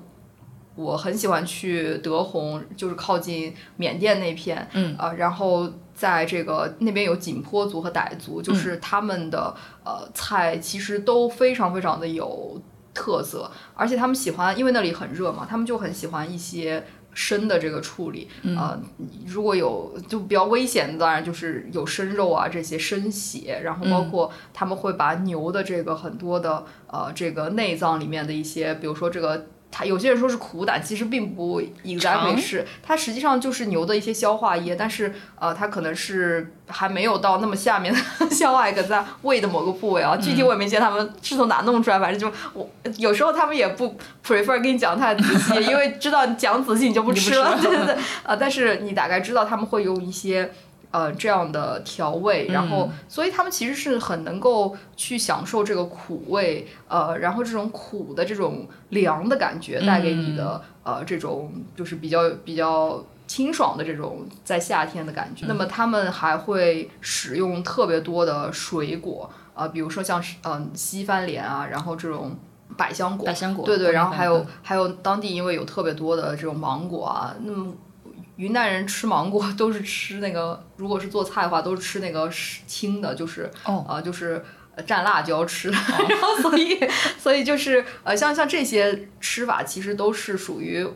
[0.75, 12.61] 我很喜欢去德宏，就是靠近缅甸那片，嗯啊，然后在这个那边有景颇族和傣族，就是他们的呃菜其实都非常非常的有
[12.93, 16.83] 特色，而且他们喜欢，因为那里很热嘛，他们就很喜欢一些。
[17.19, 18.81] 生的这个处理，呃，
[19.27, 29.47] 如果有就比较危险的，当然就是有生肉啊这些生血，然后包括他们会把牛的这个很多的呃这个内脏里面的一些，比如说这个。
[29.71, 50.51] 它有些人说是苦胆，其实并不 exactly 是，它实际上就是牛的一些消化液，但是呃，它可能是还没有到那么下面的 消化液，可在胃的某个部位啊，具体我也没见他们是从哪弄出来，反正就我有时候他们也不 prefer 跟你讲太仔细，因为知道你讲仔细你就不吃了， 对对对，呃，但是你大概知道他们会用一些。
[50.91, 65.45] 呃，这样的调味，然后，所以他们其实是很能够去享受这个苦味，呃，然后这种苦的这种凉的感觉带给你的，呃，这种就是比较比较清爽的这种在夏天的感觉。
[65.47, 72.35] 那么他们还会使用特别多的水果，啊，比如说像嗯西番莲啊，然后这种
[72.75, 77.71] 百香果，百香果，对对，然后还有还有当地因为有特别多的这种芒果啊，那么。
[78.39, 82.31] 云南人吃芒果 都是吃那个，如果是做菜的话，都是吃那个
[82.65, 84.41] 青的，就是呃，就是
[84.87, 85.75] 蘸辣椒吃的。
[86.07, 86.79] 然后所以，
[87.19, 90.87] 所以就是呃，像像这些吃法，其实都是属于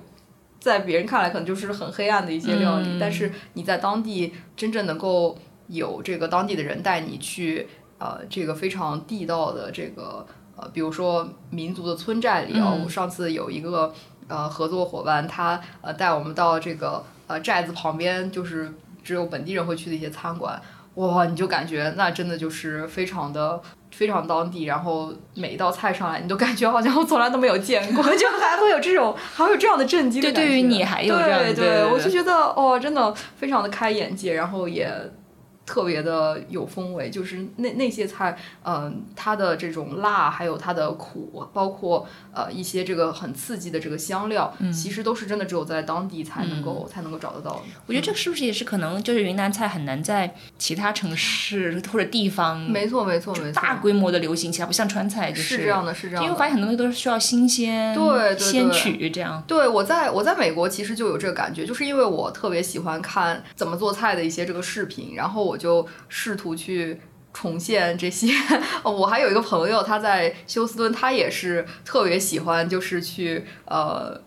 [0.61, 10.25] 在别人看来可能就是很黑暗的一些料理，但是你在当地真正能够有这个当地的人带你去呃，这个非常地道的这个
[10.55, 13.93] 呃，比如说民族的村寨里啊，我上次有一个
[14.29, 17.03] 呃合作伙伴，他呃带我们到这个。
[17.33, 18.71] 呃，寨子旁边就是
[19.03, 20.61] 只有本地人会去的一些餐馆，
[20.95, 30.21] 哇，你就感觉那真的就是非常的非常当地，然后每一道菜上来，你都感觉好像我从来都没有见过，就还会有这种还会有这样的震惊。
[30.21, 34.87] 对，对于你还有这样对对，我就觉得哦，真的非常的开眼界，然后也。
[35.65, 47.63] 特别的有风味，就是那那些菜，嗯，它的这种辣，还有它的苦，包括呃一些这个很刺激的这个香料，其实都是真的只有在当地才能够才能够找得到。
[47.85, 56.23] 我觉得这个是不是也是可能就是云南菜很难在其他城市或者地方，没错没错没错，大规模的流行起来，不像川菜就是这样的，是这样。
[56.23, 59.41] 因为我发现很多东西都是需要新鲜，对鲜取这样。
[59.47, 66.99] 对，我在我在美国其实就有这个感觉，就是因为我特别喜欢看怎么做菜的一些这个视频，然后我就试图去
[67.31, 68.33] 重现这些。
[68.83, 74.21] 我还有一个朋友，他在休斯敦，他也是特别喜欢，就是去呃。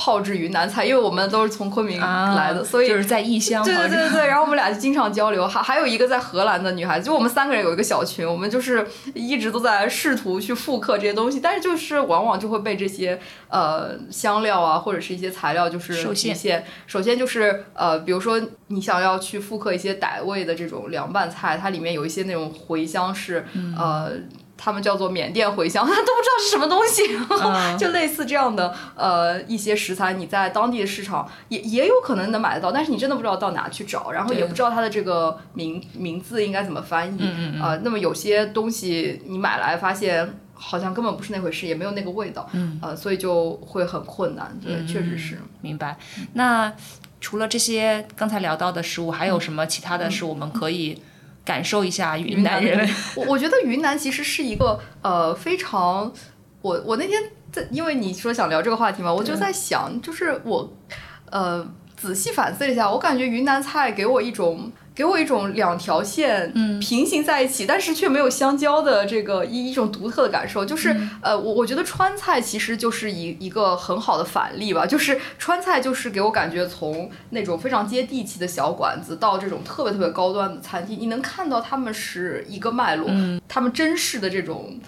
[0.00, 3.62] 炮制云南菜，因为我们都是从昆明来的，所以就是在异乡。
[3.62, 5.46] 对对对对，然后我们俩就经常交流。
[5.46, 16.64] 还还有一个在荷兰的女孩子，就我们三个人有一个小群，我们就是一直都在试图去复刻这些东西，但是就是往往就会被这些呃香料啊或者是一些材料就是受限。
[16.86, 23.44] 首先就是呃，比如说你想要去复刻一些傣味的这种凉拌菜，它里面有一些那种茴香是
[23.76, 24.12] 呃。
[24.62, 27.02] 他们叫做缅甸茴香， 他都不知道是什么东西，
[27.82, 37.18] 就类似这样的呃一些食材，你在当地的市场也也有可能能买得到，但是你真的不知道到哪去找，然后也不知道它的这个名名字应该怎么翻译
[37.62, 37.78] 呃。
[37.82, 42.46] 那么有些东西你买来发现好像根本不是那回事，也没有那个味道，
[42.82, 44.54] 呃，所以就会很困难。
[44.62, 45.38] 对，确实是。
[45.62, 45.96] 明白。
[46.34, 46.70] 那
[47.18, 51.00] 除了这些刚才聊到的食物，还有什么其他的是我们可以？
[51.50, 56.12] 感受一下云南人， 我我觉得云南其实是一个呃非常，
[56.62, 60.72] 我我那天在因为你说想聊这个话题嘛，我就在想，就是我
[61.28, 61.68] 呃
[62.00, 64.72] 仔细反思了一下，我感觉云南菜给我一种。
[64.92, 83.08] 给我一种两条线平行在一起，但是却没有相交的这个一一种独特的感受，就是呃，我我觉得川菜其实就是一一个很好的反例吧，就是川菜就是给我感觉从那种非常接地气的小馆子到这种特别特别高端的餐厅，你能看到他们是一个脉络，
[83.48, 84.78] 他们珍视的这种。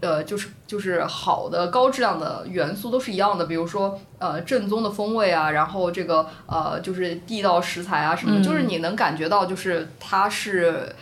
[0.00, 10.94] 呃，就是就是好的高质量的元素都是一样的，比如说呃正宗的风味啊，然后这个呃就是地道食材啊什么，就是你能感觉到就是它是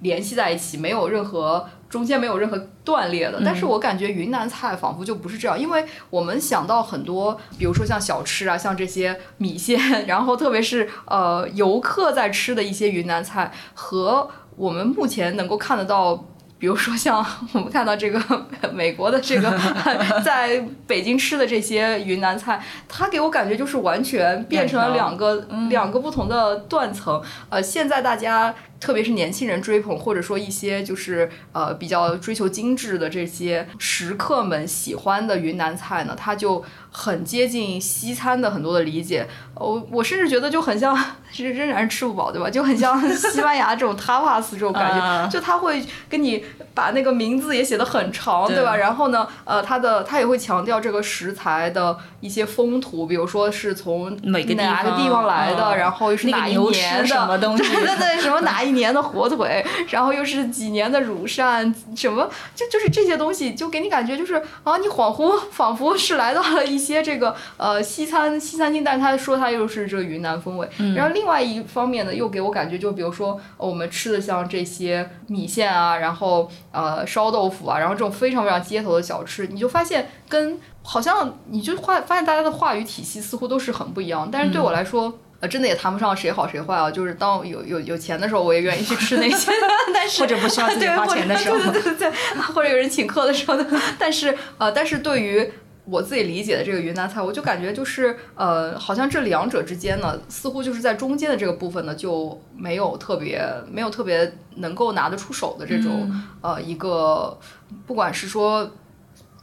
[0.00, 3.40] 联系在一起，没有任何中间没有任何断裂的。
[3.44, 16.28] 但是我感觉云南菜仿佛就不是这样，因为我们想到很多，比如说像小吃啊，像这些米线， 然后特别是呃游客在吃的一些云南菜，和我们目前能够看得到。
[16.62, 18.22] 比如说像 我们看到这个
[18.72, 19.58] 美国的这个
[20.24, 27.20] 在北京吃的这些云南菜，它给我感觉就是完全变成了两个两个不同的断层。
[27.48, 28.54] 呃，现在大家。
[28.82, 39.28] 特别是年轻人追捧，或者说一些就是呃比较追求精致的这些食客们喜欢的云南菜呢，它就很接近西餐的很多的理解。
[39.54, 40.98] 我我甚至觉得就很像，
[41.32, 42.50] 其实仍然是吃不饱，对吧？
[42.50, 48.74] 就很像西班牙这种 tapas 这种感觉， 就他会跟你把那个名字也写的很长，对吧？
[48.76, 58.71] 然后呢，呃，他的他也会强调这个食材的一些风土，比如说是从哪个地方来的，然后又是哪一年的什么东西， 对对对，什么哪一。
[58.72, 70.68] 年的火腿，然后又是几年的乳扇，什么就就是这些东西，就给你感觉就是啊，你恍惚仿佛是来到了一些这个呃西餐西餐厅，但是他说他又是这个云南风味。
[70.94, 85.18] 然后另外一方面呢，又给我感觉就比如说我们吃的像这些米线啊，然后呃烧豆腐啊，然后这种非常非常街头的小吃，你就发现跟好像你就发发现大家的话语体系似乎都是很不一样，但是对我来说。
[85.42, 89.50] 呃，真的也谈不上谁好谁坏啊，就是当有有有钱的时候，我也愿意去吃那些，
[89.92, 93.58] 但是或者不需要自己花钱的时候，对对对对，或者有人请客的时候，
[93.98, 95.50] 但是呃，但是对于
[95.84, 106.08] 我自己理解的这个云南菜，我就感觉就是呃，好像这两者之间呢，似乎就是在中间的这个部分呢，就没有特别没有特别能够拿得出手的这种
[106.40, 107.36] 呃一个，
[107.84, 108.70] 不管是说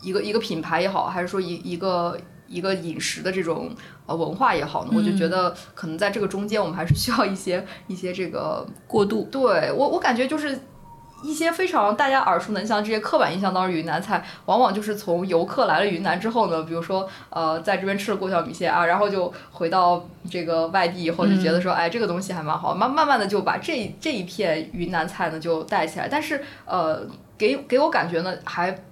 [0.01, 2.17] 一个一个品牌也好，还是说一一个。
[2.51, 3.69] 一个饮食的这种
[4.09, 9.29] 呃文化也好呢，我就觉得可能在这个中间，我们还是需要一些一些这个过渡。
[9.31, 10.59] 对我，我感觉就是
[11.23, 26.07] 一些非常大家耳熟能详这些刻板印象当中云南菜，往往就是从游客来了云南之后呢，比如说呃在这边吃了过桥米线啊，然后就回到这个外地以后就觉得说，哎，这个东西还蛮好，慢慢慢的就把这这一片云南菜呢就带起来。
[26.07, 27.01] 但是呃，
[27.37, 28.83] 给给我感觉呢还。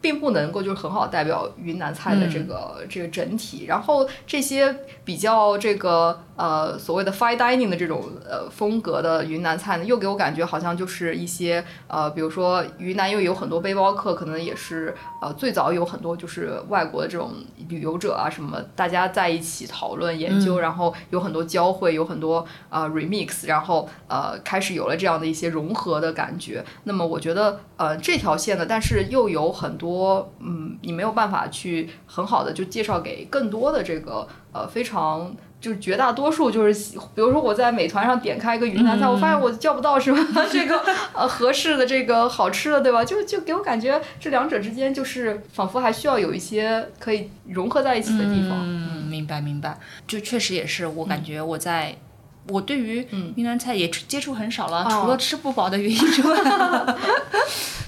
[0.00, 6.25] 并不能够就是很好代表云南菜的这个这个整体，然后这些比较这个。
[6.36, 17.32] 呃，所谓的 fine dining 的这种呃风格的云南菜呢，又给我感觉好像就是一些呃，比如说云南又有很多背包客，可能也是呃最早有很多就是外国的这种
[17.68, 26.62] 旅游者啊什么，大家在一起讨论研究，然后有很多交汇，有很多呃 remix，然后呃开始有了这样的一些融合的感觉。
[26.84, 35.34] 那么我觉得呃这条线呢，但是又有很多嗯，你没有办法去很好的就介绍给更多的这个呃非常。
[35.66, 40.80] 就是绝大多数就是，比如说我在美团上点开一个云南菜，我发现我叫不到什么 这个
[41.12, 43.04] 呃合适的这个好吃的，对吧？
[43.04, 48.60] 就就给我感觉这两者之间就是仿佛还需要有一些可以融合在一起的地方。
[48.62, 49.76] 嗯，明白明白。
[50.06, 51.96] 就确实也是，我感觉我在。
[52.48, 56.38] 我对于云南菜也接触很少了，除了吃不饱的原因之外，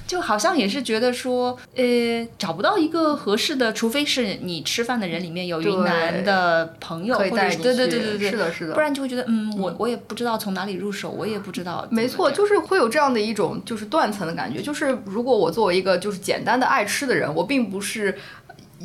[0.09, 11.87] 就好像也是觉得说，呃，找不到一个合适的，除非是你吃饭的人里面有云南的朋友，或者对对对对对，是的，是的，不然就会觉得，嗯，我我也不知道从哪里入手，我也不知道。
[11.91, 18.17] 没错，就是会有这样的一种就是断层的感觉，就是如果我作为一个就是简单的爱吃的人，我并不是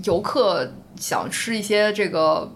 [0.04, 2.52] 游客想吃一些这个。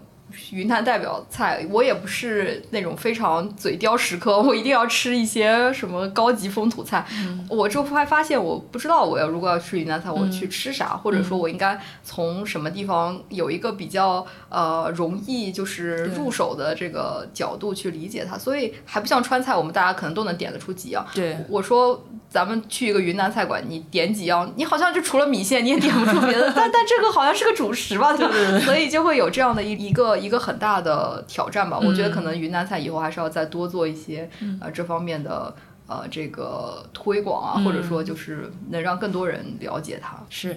[0.50, 7.04] 云南代表菜，我也不是那种非常嘴刁食客， 我一定要吃一些什么高级风土菜。
[7.48, 18.36] 我就会发现，我不知道我要如果要吃云南菜，我去吃啥，或者说我应该从什么地方有一个比较呃容易就是入手的这个角度去理解它。
[18.36, 21.06] 所以还不像川菜，我们大家可能都能点得出几样。
[21.14, 26.52] 对，我说咱们去一个云南菜馆，你点几样，你好像就除了米线你也点不出别的。
[26.56, 28.14] 但但这个好像是个主食吧？
[28.14, 30.38] 对，所以就会有这样的一一个一个。
[30.48, 34.30] 很大的挑战吧，我觉得可能云南菜以后还是要再多做一些
[34.62, 35.54] 呃这方面的
[35.86, 40.16] 呃这个推广啊，或者说就是能让更多人了解它。
[40.30, 40.56] 是。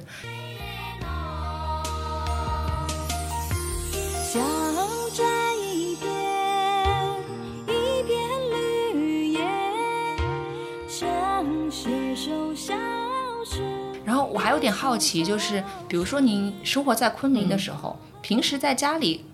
[14.06, 19.26] 然后我还有点好奇，就是比如说您生活在昆明的时候，平时在家里。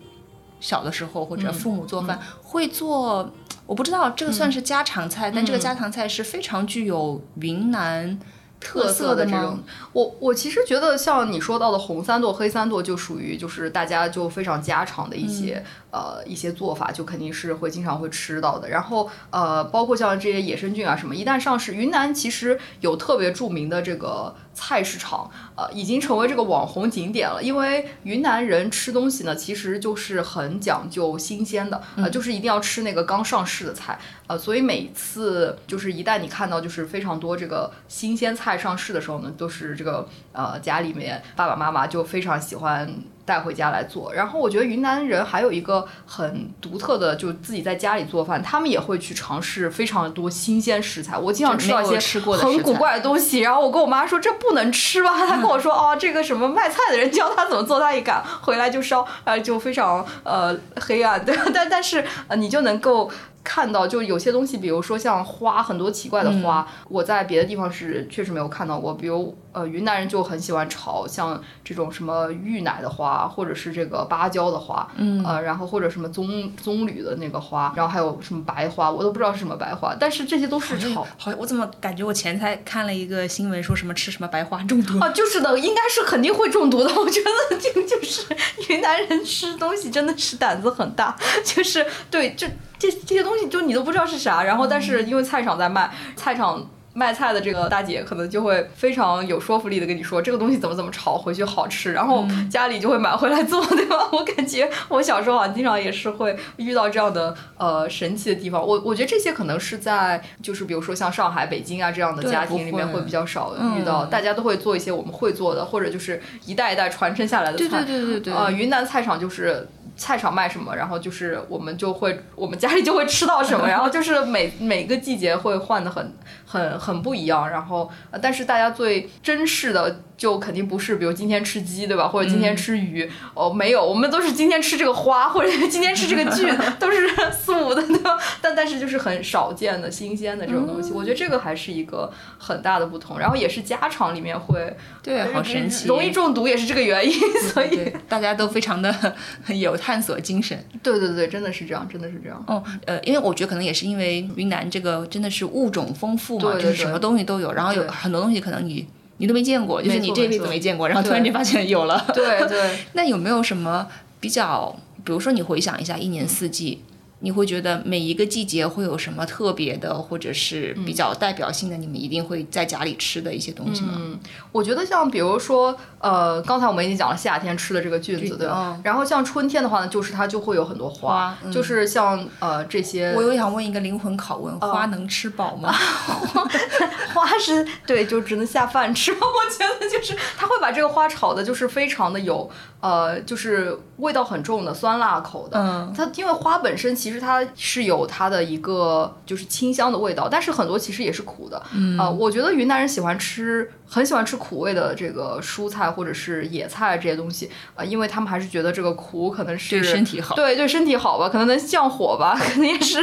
[0.59, 3.31] 小的时候或者父母做饭会做，
[3.65, 8.19] 我不知道这个算是家常菜，但这个家常菜是非常具有云南。
[8.59, 9.59] 特色的这种，
[9.93, 18.69] 我我其实觉得像你说到的红三剁、黑三剁，就属于就是大家就非常家常的一些呃一些做法，就肯定是会经常会吃到的。
[18.69, 27.41] 然后呃，包括像这些野生菌啊什么，一旦上市，云南其实有特别著名的这个菜市场，呃，已经成为这个网红景点了。
[27.41, 42.93] 因为云南人吃东西呢，其实就是很讲究新鲜的，呃，就是一定要吃那个刚上市的菜，呃，所以每次就是一旦你看到就是非常多这个新鲜菜上市的时候呢，都是这个呃家里面爸爸妈妈就非常喜欢。
[43.27, 51.17] 带回家来做，然后我觉得云南人还有一个很独特的，就自己在家里做饭，他们也会去尝试非常多新鲜食材。
[51.17, 51.99] 我经常吃到一些
[52.37, 63.11] 很古怪的东西，然后我跟我妈说这不能吃吧，她跟我说哦，这个什么卖菜的人教他怎么做，他一敢回来就烧，呃，就非常呃黑暗，对，但但是呃你就能够。
[63.43, 68.93] 看到就有些东西，比如说像花，很多奇怪的花，我在别的地方是确实没有看到过。
[68.93, 74.87] 比如呃，云南人就很喜欢炒像这种什么玉奶的花，或者是这个芭蕉的花，
[75.25, 81.05] 呃，然后或者什么棕棕榈的那个花，然后还有什么白花，我都不知道是什么白花，但是这些都是炒。
[81.17, 85.09] 好，我怎么感觉我前才看了一个新闻，说什么吃什么白花中毒啊？
[85.09, 86.89] 就是的，应该是肯定会中毒的。
[86.99, 88.25] 我觉得这个就是
[88.69, 92.47] 云南人吃东西真的是胆子很大，就是对就。
[92.79, 96.63] 这这些东西就你都不知道是啥，然后但是因为菜场在卖，菜场
[96.97, 104.09] 卖菜的这个大姐可能就会非常有说服力的跟你说这个东西怎么怎么炒回去好吃，然后家里就会买回来做， 对吧？
[104.11, 108.59] 我感觉我小时候啊经常也是会遇到这样的呃神奇的地方。
[108.59, 117.83] 我我觉得这些可能是在就是比如说像上海、北京啊这样的家庭里面会比较少遇到，大家都会做一些我们会做的，或者就是一代一代传承下来的菜。
[117.83, 118.33] 对对对对对。
[118.33, 119.67] 呃，云南菜场就是。
[119.97, 126.13] 菜场卖什么，然后就是我们就会，我们家里就会吃到什么， 然后就是每每个季节会换的很
[126.45, 127.89] 很很不一样，然后
[128.21, 130.03] 但是大家最珍视的。
[130.17, 132.07] 就肯定不是，比如今天吃鸡，对吧？
[132.07, 138.17] 或者今天吃鱼，哦，没有，我们都是今天吃这个花， 或者今天吃这个菌， 都是素的， 对吧？
[138.41, 143.19] 但但是就是很少见的新鲜的这种东西，我觉得这个还是一个很大的不同。
[143.19, 147.13] 然后也是家常里面会，对，好神奇，容易中毒也是这个原因，
[147.53, 149.13] 所以大家都非常的
[149.49, 150.57] 有探索精神。
[150.81, 152.43] 对对对，真的是这样，真的是这样。
[152.47, 158.87] 哦，呃，因为我觉得可能也是因为云南这个真的是物种丰富嘛，就是什么东西都有，然后有很多东西可能你。
[159.17, 162.05] 你都没见过，就是你这辈子没见过，然后突然间发现有了。
[162.13, 162.77] 对对。
[162.93, 163.87] 那有没有什么
[164.19, 166.81] 比较，比如说你回想一下一年四季？
[167.19, 171.77] 你会觉得每一个季节会有什么特别的，或者是比较代表性的？
[171.77, 173.93] 你们一定会在家里吃的一些东西吗？
[173.95, 174.19] 嗯，
[174.51, 178.79] 我觉得像比如说，呃，刚才我们已经讲了夏天吃的这个菌子，对吧？
[178.83, 183.13] 然后像春天的话呢，就是它就会有很多花，就是像呃这些。
[183.15, 185.73] 我又想问一个灵魂拷问：花能吃饱吗？
[187.13, 189.11] 花是对，就只能下饭吃。
[189.17, 192.49] 我觉得就是它会把这个花炒的，就是非常的有。
[192.79, 203.71] 呃，就是味道很重的酸辣口的，嗯，它因为花本身其实它是有它的一个就是清香的味道，但是很多其实也是苦的，嗯，啊，我觉得云南人喜欢吃。
[203.89, 213.01] 很喜欢吃苦味的这个蔬菜或者是野菜这些东西啊，因为他们还是觉得这个苦可能是对身体好，对对身体好吧，可能能降火吧， 肯定是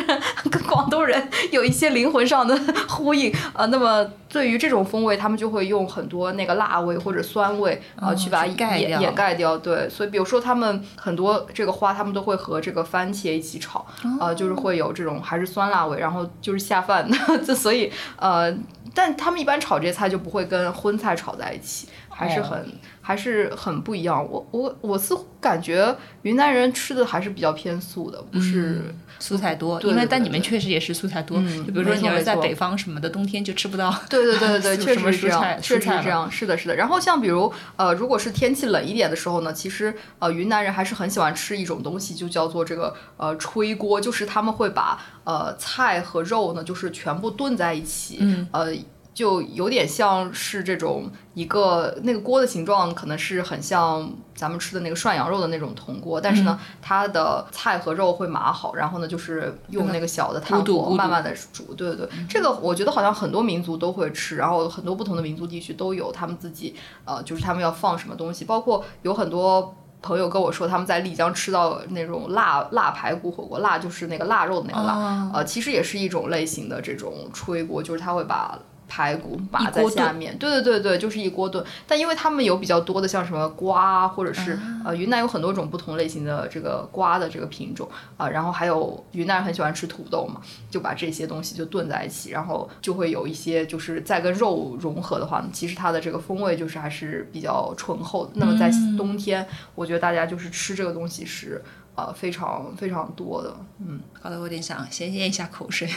[0.51, 2.55] 跟广东人有一些灵魂上的
[2.87, 3.65] 呼应啊。
[3.65, 9.57] 那么对于这种风味，他们就会用很多那个辣味或者酸味啊去把掩掩盖掉。
[9.57, 13.87] 对，所以比如说他们很多这个花，他们都会和这个番茄一起炒
[14.19, 17.55] 啊，就是会有这种还是酸辣味，然后就是下饭的。
[17.55, 18.53] 所以呃。
[18.97, 22.67] 但他们一般炒这些菜就不会跟荤菜炒在一起，还是很
[23.03, 24.25] 还是很不一样。
[24.31, 29.81] 我我我似乎感觉云南人吃的还是比较偏素的，不是蔬菜多。
[29.83, 31.37] 因为但你们确实也是蔬菜多，
[31.67, 33.95] 就比如说你要在北方什么的，冬天就吃不到。
[34.09, 36.31] 对对对对对， 确实是这样，确实是这样。
[36.31, 36.77] 是的，是的。
[36.77, 48.21] 然后像比如呃，如果是天气冷一点的时候呢，其实呃云南人还是很喜欢吃一种东西，就叫做这个呃炊锅，就是他们会把呃菜和肉呢，就是全部炖在一起，
[48.53, 48.73] 呃。
[49.15, 61.73] 就有点像是这种一个那个锅的形状，可能是很像咱们吃的那个涮羊肉的那种铜锅，但是呢，它的菜和肉会码好，然后呢，就是用那个小的炭火慢慢的煮。
[61.75, 78.59] 对对对，这个我觉得好像很多民族都会吃，然后很多不同的民族地区都有他们自己呃，就是他们要放什么东西，包括有很多朋友跟我说他们在丽江吃到那种辣辣排骨火锅，辣就是那个腊肉的那个辣，呃，其实也是一种类型的这种炊锅，就是他会把。
[78.89, 81.65] 排骨码在下面，对对对对，就是一锅炖。
[81.87, 88.29] 但因为他们有比较多的，像什么瓜，或者是呃，云南有很多种不同类型的这个瓜的这个品种啊。
[88.29, 98.33] 然后还有云南人很喜欢吃土豆嘛，就把这些东西就炖在一起，然后就会有一些就是再跟肉融合的话，其实它的这个风味就是还是比较醇厚的。
[98.35, 101.63] 那么在冬天，我觉得大家就是吃这个东西是。
[101.95, 103.57] 呃非常非常多的。
[103.81, 105.89] 嗯，搞得我有点想先咽一下口水。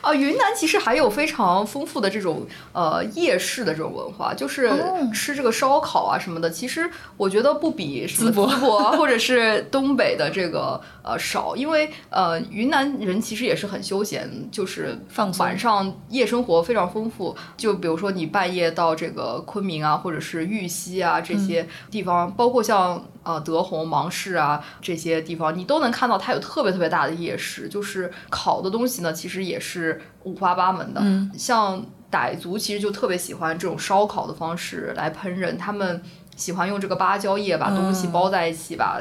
[0.00, 4.70] 啊， 云南其实还有非常丰富的这种呃夜市的这种文化，就是
[5.12, 6.50] 吃这个烧烤啊什么的。
[6.50, 8.46] 其实我觉得不比淄博
[8.92, 14.98] 或者是东北的这个呃少，因为呃云南人其实也是很休闲，就是
[15.38, 17.36] 晚上夜生活非常丰富。
[17.56, 30.00] 就比如说你半夜到这个昆明啊，或者是玉溪啊这些地方，包括像呃德宏、芒市啊这些地方，你都能看到它有特别特别大的夜市，就是烤的东西呢，其实也是。
[30.26, 31.00] 五花八门的，
[31.38, 36.02] 像傣族其实就特别喜欢这种烧烤的方式来烹饪，他们
[36.34, 39.00] 喜欢用这个芭蕉叶把东西包在一起，把。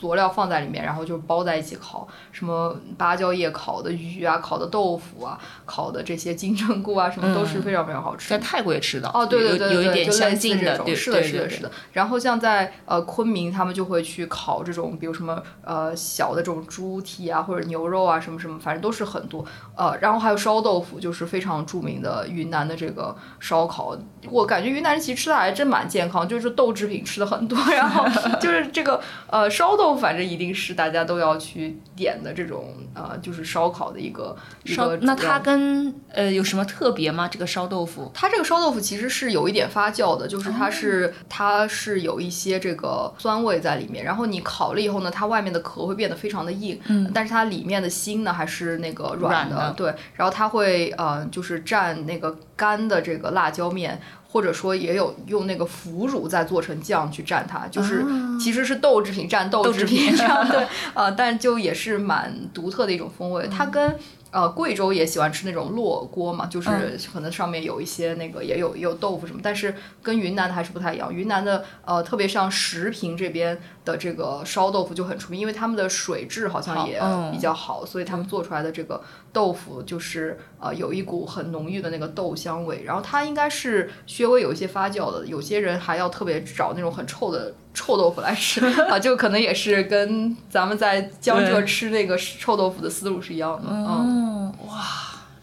[0.00, 8.30] 佐料放在里面，然后就包在一起烤，什么芭蕉叶烤的鱼啊，烤的豆腐啊，烤的这些金针菇啊，什么都是非常非常好吃。
[8.30, 11.70] 在泰国也吃到哦，对对对对，就类似这种，是的，是的，是的。
[11.92, 19.44] 然后像在呃昆明，他们就会去烤这种，比如什么呃小的这种猪蹄啊，或者牛肉啊，什么什么，反正都是很多。
[19.76, 23.94] 呃，然后还有烧豆腐，就是非常著名的云南的这个烧烤。
[24.30, 28.06] 我感觉云南人其实吃的还真蛮健康，就是豆制品吃的很多，然后
[28.40, 28.98] 就是这个
[29.28, 29.89] 呃烧豆。
[29.96, 34.94] 反正一定是大家都要去点的这种呃，就是烧烤的一个烧。
[34.96, 37.28] 那它跟呃有什么特别吗？
[37.28, 38.10] 这个烧豆腐？
[38.14, 44.04] 它这个烧豆腐其实是有一点发酵的，就是它是它是有一些这个酸味在里面。
[44.04, 49.94] 然后你烤了以后呢，它外面的壳会变得非常的硬，嗯，但是它里面的心呢还是那个软的，对。
[50.14, 54.00] 然后它会呃就是蘸那个干的这个辣椒面。
[54.32, 58.04] 或者说也有用那个腐乳再做成酱去蘸它，就是
[58.40, 63.48] 其实是豆制品蘸豆制品这样 对，呃，但就也是蛮独特的一种风味。
[63.48, 63.96] 它跟
[64.30, 66.70] 呃贵州也喜欢吃那种烙锅嘛，就是
[67.12, 71.12] 可能上面有一些那个也有也有豆腐什么，但是跟云南的还是不太一样。
[71.12, 73.60] 云南的呃特别像石屏这边。
[73.84, 77.00] 的这个烧豆腐就很出名，因为他们的水质好像也
[77.32, 79.00] 比较好，所以他们做出来的这个
[79.32, 82.82] 豆腐就是呃有一股很浓郁的那个豆香味。
[82.84, 93.68] 然后它应该是稍微有一些发酵的，有些人还要特别找那种很臭的 臭豆腐来吃啊，就可能也是跟咱们在江浙吃那个臭豆腐的思路是一样的。
[93.70, 94.84] 嗯，哇，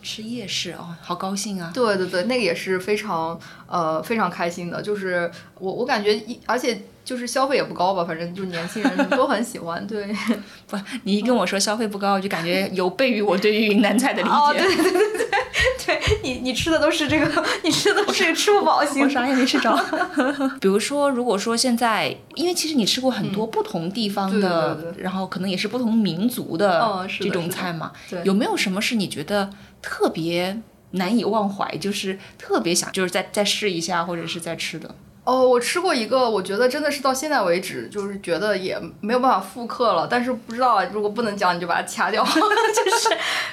[0.04, 1.72] 吃夜市哦，好高兴啊！
[1.74, 6.84] 对对对，那个也是非常呃非常开心的，就是我我感觉一而且。
[7.08, 9.88] 就是消费也不高吧，反正就是年轻人都很喜欢。
[9.88, 10.14] 对，
[10.68, 14.36] 不，你一跟我说消费不高，我就感觉有悖于我对于云南菜的理解。
[14.36, 15.28] 哦，对对对对，
[15.86, 19.06] 对你你吃的都是这个，你吃的都是吃不饱型。
[19.06, 19.74] 我啥也没吃着。
[20.60, 27.94] 比如说，如果说现在，因为其实你吃过很多不同地方的，然后可能也是不同民族的这种菜嘛，
[28.26, 29.50] 有没有什么是你觉得
[29.82, 34.94] 特别难以忘怀，就是特别想就是再再试一下，或者是再吃的？
[35.28, 40.08] 哦，我吃过一个，我觉得真的是到现在为止，就是觉得也没有办法复刻了。
[40.10, 42.24] 但是不知道，如果不能讲，你就把它掐掉。
[42.26, 43.10] 就是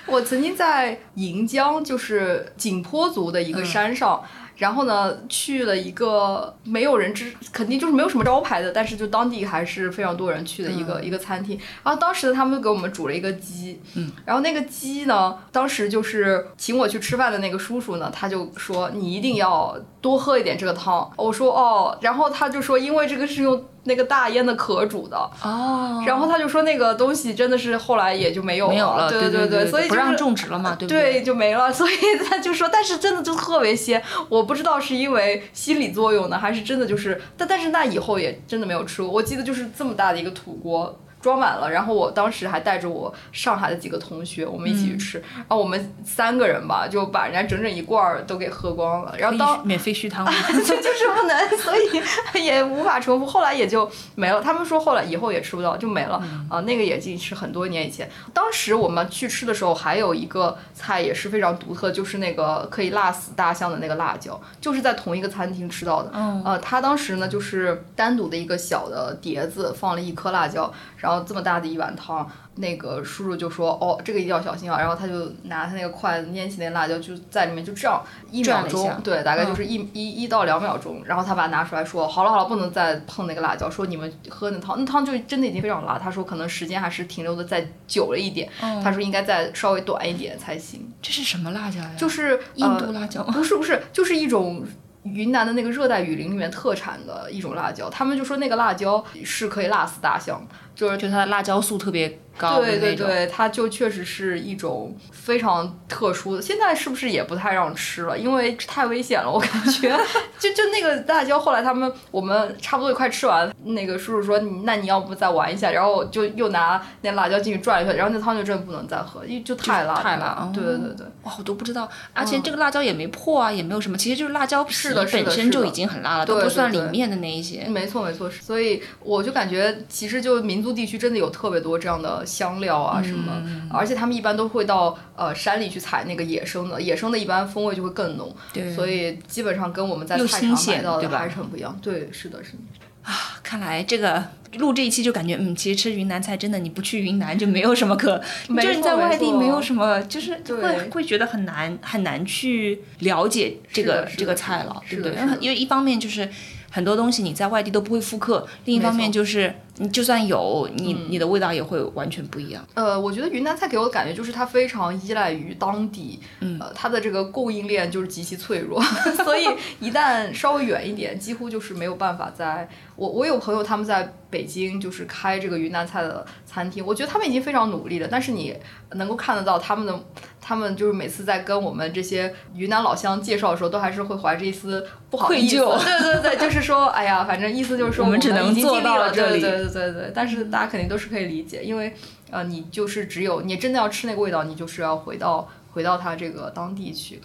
[0.06, 4.22] 我曾经在盈江，就是景颇族的一个山上。
[4.56, 11.58] 然后呢，去了一个没有人知，肯定就是没有什么招牌的，但是就当地还是非常多人去的一个一个餐厅。
[11.82, 21.10] 然后当时他们给我们煮了一个鸡，嗯，然后那个鸡呢，当时就是请我去吃饭的那个叔叔呢，他就说你一定要多喝一点这个汤。
[21.16, 23.64] 我说哦，然后他就说因为这个是用。
[23.84, 31.12] 那个大烟的壳煮的哦，然后他就说那个东西真的是后来也就没有了，对对对，所以不让种植了嘛，对不对？
[31.14, 31.70] 对，就没了。
[31.72, 31.94] 所以
[32.28, 39.10] 他就说，但是真的就特别鲜，我不知道是因为心理作用呢，还是真的就是，但但是那以后也真的没有吃过。
[39.10, 40.98] 我记得就是这么大的一个土锅。
[41.24, 49.14] 装满了，然后我当时还带着我上海的几个同学，我们一起去吃，然后我们三个人吧，就把人家整整一罐儿都给喝光了。
[49.16, 53.24] 然后当免费续汤， 就是不能，所以也无法重复。
[53.24, 54.42] 后来也就没了。
[54.42, 56.60] 他们说后来以后也吃不到，就没了啊。
[56.60, 58.06] 那个也经是很多年以前。
[58.34, 66.10] 当时我们去吃的时候，还有一个菜也是非常独特，就是那个可以辣死大象的那个辣椒，就是在同一个餐厅吃到的。
[66.12, 71.13] 嗯，呃，他当时呢就是单独的一个小的碟子放了一颗辣椒，然后。
[71.20, 81.02] 这么大的一碗汤，那个叔叔就说：“哦，这个一定要小心啊！”然后他就拿他那个筷子拈起那辣椒，就在里面就这样一秒钟，对，大概就是一一一到两秒钟。
[81.04, 85.98] 然后他把它拿出来说：“好了好了，不能再碰那个辣椒。”说你们喝那汤，那汤就真的已经非常辣。
[85.98, 88.48] 他说可能时间还是停留的再久了一点。
[88.82, 90.92] 他说应该再稍微短一点才行。
[91.02, 91.90] 这是什么辣椒呀？
[91.96, 93.22] 就是印度辣椒？
[93.24, 94.64] 不是不是，就是一种。
[95.04, 106.42] 云南的那个热带雨林里面特产的一种辣椒，他们就说那个辣椒是可以辣死大象，就是就它的辣椒素特别高对对对，它就确实是一种非常特殊的。
[106.42, 108.18] 现在是不是也不太让吃了？
[108.18, 109.96] 因为太危险了，我感觉。
[110.38, 120.50] 就就那个辣椒，后来他们我们差不多也快吃完，那个叔叔说：“那你要不再玩一下？”然后就又拿那辣椒进去转一圈，然后那汤就真的不能再喝，因为就太辣太辣。
[120.52, 127.64] 对对对对，哇，我都不知道，而且这个辣椒也没破啊，也没有什么，其实就是辣椒皮本身就已经很辣了，都不算里面的那一些。
[127.64, 133.02] 没错没错，所以我就感觉其实就民族地区真的有特别多这样的香料啊。
[133.02, 133.42] 什么？
[133.70, 138.34] 而且他们一般都会到呃山里去采那个野生的，野生的一般风味就会更浓。
[138.74, 141.78] 所以基本上跟我们在菜场买到的还是很不一样。
[141.82, 142.58] 对，是的，是的。
[143.02, 143.12] 啊，
[143.42, 148.18] 看来这个录这一期就感觉，嗯，其实吃云南菜真的，你不去云南就没有什么可，
[148.48, 155.14] 就是你在外地没有什么，就是会会觉得很难很难去了解这个这个菜了，对不对？
[155.40, 156.28] 因为一方面就是。
[156.70, 162.64] 很多东西你在外地都不会复刻，另一方面就是你就算有，你你的味道也会完全不一样。
[162.74, 168.80] 呃，我觉得云南菜给我的感觉就是它非常依赖于当地，呃，它的这个供应链就是极其脆弱，
[169.24, 169.46] 所以
[169.80, 172.68] 一旦稍微远一点，几乎就是没有办法在。
[172.96, 178.56] 我我有朋友他们在北京就是开这个云南菜的餐厅，我觉得他们已经非常努力了，但是你
[178.92, 179.98] 能够看得到他们的。
[180.46, 185.56] 他们就是每次在跟我们这些云南老乡介绍的时候，都还是会怀着一丝不好意思。
[185.56, 189.40] 对对对，就是说，哎呀，反正意思就是说，我们只能做到这里。
[189.40, 191.94] 对对对对，但是大家肯定都是可以理解，因为
[192.30, 197.18] 呃，你就是只有你真的要吃那个味道，你就是要回到回到他这个当地去。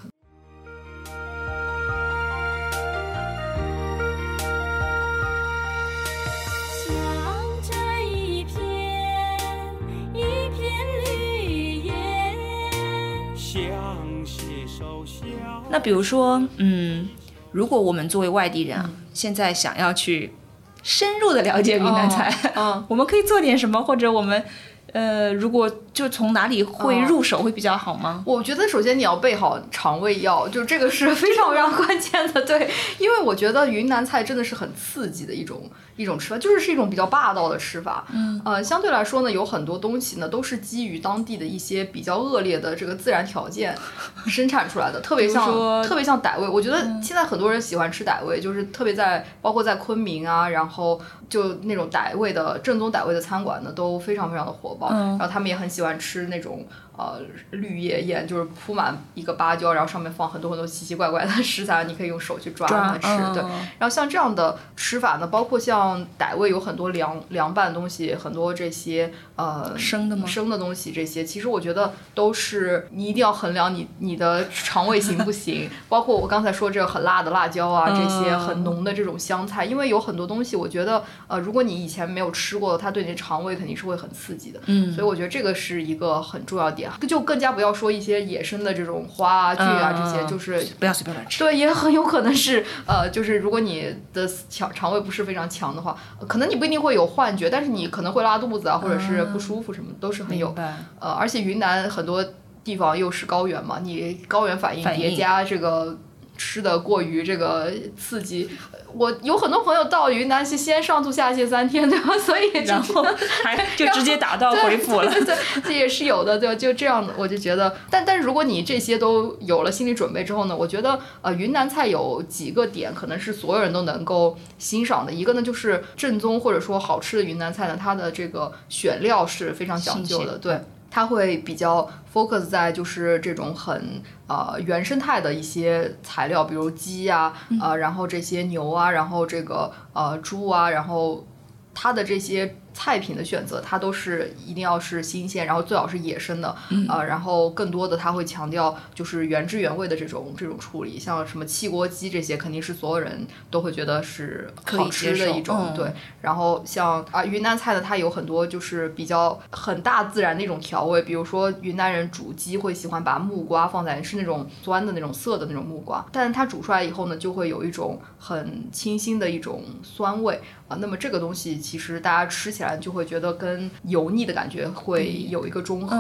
[15.70, 17.08] 那比如说，嗯，
[17.52, 20.34] 如果我们作为外地人啊，现在想要去
[20.82, 24.44] 深入的了解云南菜， 嗯，我们可以做点什么，或者我们。
[24.92, 28.24] 呃，如果就从哪里会入手会比较好吗？
[28.26, 32.42] 我觉得首先你要备好肠胃药，就这个是非常非常关键的。
[32.42, 32.68] 对，
[32.98, 35.70] 因为我觉得云南菜真的是很刺激的一种
[36.02, 38.06] 一种吃法，就是是一种比较霸道的吃法。
[38.14, 43.76] 嗯，呃，相对来说呢，有很多东西呢都是基于当地的一些比较恶劣的这个自然条件
[44.28, 46.48] 生产出来的，特别像特别像傣味。
[46.48, 54.90] 我觉得现在很多人喜欢吃傣味，就是特别在包括在昆明啊，然后就那种傣味的正宗傣味的餐馆呢，都非常非常的火爆。
[54.92, 56.66] 然后他们也很喜欢吃那种。
[57.00, 57.22] 呃，
[57.52, 63.08] 绿叶宴就是铺满一个芭蕉，然后上面放很多很多奇奇怪怪的食材，你可以用手去抓它吃。
[63.34, 63.42] 对，
[63.80, 70.28] 然后像这样的吃法呢，包括像傣味有很多凉凉拌东西，很多这些呃生的吗？
[70.28, 75.70] 生的东西这些，其实我觉得都是你一定要衡量你你的肠胃行不行。
[75.88, 84.60] 包括我刚才说这个很辣的辣椒啊，这些很浓的这种香菜，因为有很多东西，我觉得呃，如果你以前没有吃过，它对你的肠胃肯定是会很刺激的。
[84.66, 86.89] 嗯，所以我觉得这个是一个很重要点。
[87.08, 91.40] 就更加不要说一些野生的这种花啊、菌啊这些，就是不要随便乱吃。
[91.40, 95.96] 对，也很有可能是呃，就是如果你的肠肠胃不是非常强的话，
[96.28, 100.54] 可能你不一定会有幻觉，但是你可能会拉肚子啊，或者是不舒服什么，都是很有。
[101.00, 102.24] 呃，而且云南很多
[102.64, 105.98] 地方又是高原嘛，你高原反应叠加这个。
[106.40, 108.50] 吃的过于这个刺激，
[108.94, 112.18] 我有很多朋友到云南去先上吐下泻三天，对吧？
[112.18, 113.04] 所以然后
[113.44, 130.62] 还就直接打道回府了，对，这也是有的，对吧，就这样的，我就觉得，但但是如果你这些都有了心理准备之后呢，我觉得呃云南菜有几个点可能是所有人都能够欣赏的，一个呢就是正宗或者说好吃的云南菜呢，它的这个选料是非常讲究的，对。
[130.92, 141.28] 它会比较 focus 在就是这种很呃原生态的一些材料，比如鸡啊，呃，然后这些牛啊，然后这个呃猪啊，然后
[141.74, 142.56] 它的这些。
[142.80, 146.56] 菜品的选择，它都是一定要是新鲜，然后最好是野生的，
[146.88, 155.92] 呃，然后更多的它会强调就是原汁原味的这种这种处理，像什么汽锅鸡这些，肯定是所有人都会觉得是好吃的一种，对。
[156.22, 170.78] 然后像啊云南菜呢，它有很多就是比较很大自然的一种调味，比如说云南人煮鸡会喜欢把木瓜放在是那种酸的那种涩的那种木瓜，但是它煮出来以后呢，就会有一种很清新的一种酸味啊。
[170.80, 172.69] 那么这个东西其实大家吃起来。
[172.78, 175.96] 就会觉得跟油腻的感觉会有一个中和，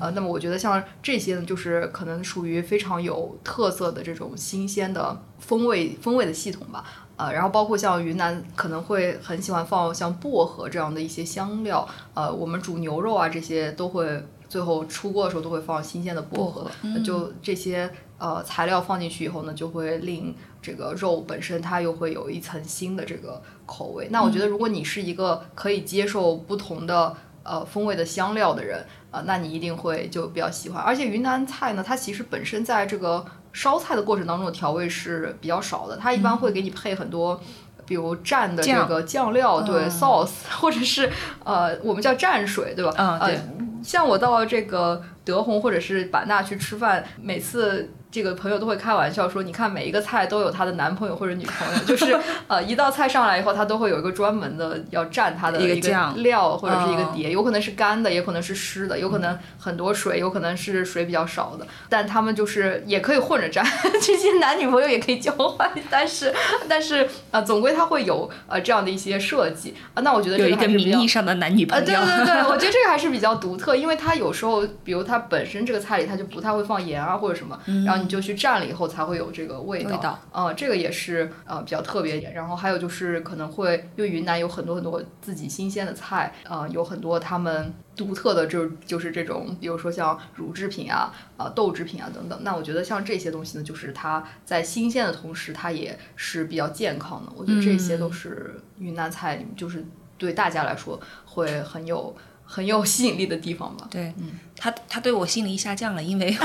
[0.00, 6.84] 呃，那么我觉得像这些呢，就是可能属于非常有特色的这种新鲜的风味风味的系统吧，
[7.16, 14.24] 呃，然后包括像云南可能会很喜欢放像薄荷这样的一些香料，呃，我们煮牛肉啊这些都会
[14.54, 16.70] 最后出锅的时候都会放新鲜的薄荷，
[17.02, 20.32] 就这些呃材料放进去以后呢，就会令
[20.62, 23.42] 这个肉本身它又会有一层新的这个。
[23.66, 30.82] 口味，那我觉得如果你是一个可以接受不同的呃风味的香料的人啊，那你一定会就比较喜欢。
[30.82, 33.24] 而且云南菜呢，它其实本身在这个
[33.54, 37.40] 烧菜的过程当中的调味是比较少的，它一般会给你配很多。
[37.86, 41.10] 比如蘸的这个酱料，对 sauce，或者是
[41.42, 42.92] 呃，我们叫蘸水，对吧？
[42.96, 43.40] 嗯，对。
[43.84, 47.88] 像我到这个德宏或者是版纳去吃饭，每次。
[48.14, 61.66] 这个朋友都会开玩笑说：“你看每一个菜都有她的男朋友或者女朋友，就是呃一道菜上来以后，他都会有一个专门的要蘸它的一个料或者是一个碟，有可能是干的，也可能是湿的，有可能很多水，有可能是水比较少的。
[61.88, 63.66] 但他们就是也可以混着蘸，
[64.00, 65.68] 这些男女朋友也可以交换。
[65.90, 66.32] 但是
[66.68, 70.00] 但是呃，总归他会有呃这样的一些设计啊。
[70.02, 78.03] 那我觉得有一个名义上的男女朋友，对对对，我觉得这个还是比较独特，因为它有时候比如它本身这个菜里它就不太会放盐啊或者什么，然后。
[78.04, 82.32] 你就去蘸了以后才会有这个味道，呃，这个也是呃比较特别一点。
[82.32, 92.38] 然后还有就是可能会因为云南有很多很多自己新鲜的菜，呃，有很多他们独特的，就就是这种，比如说像乳制品啊、啊豆制品啊等等。
[92.42, 97.32] 那我觉得像这些东西呢，就是它在新鲜的同时，它也是比较健康的。
[97.34, 99.84] 我觉得这些都是云南菜，就是
[100.16, 102.14] 对大家来说会很有。
[102.54, 103.84] 很有吸引力的地方吧？
[103.90, 106.36] 对，嗯，他他对我吸引力下降了，因为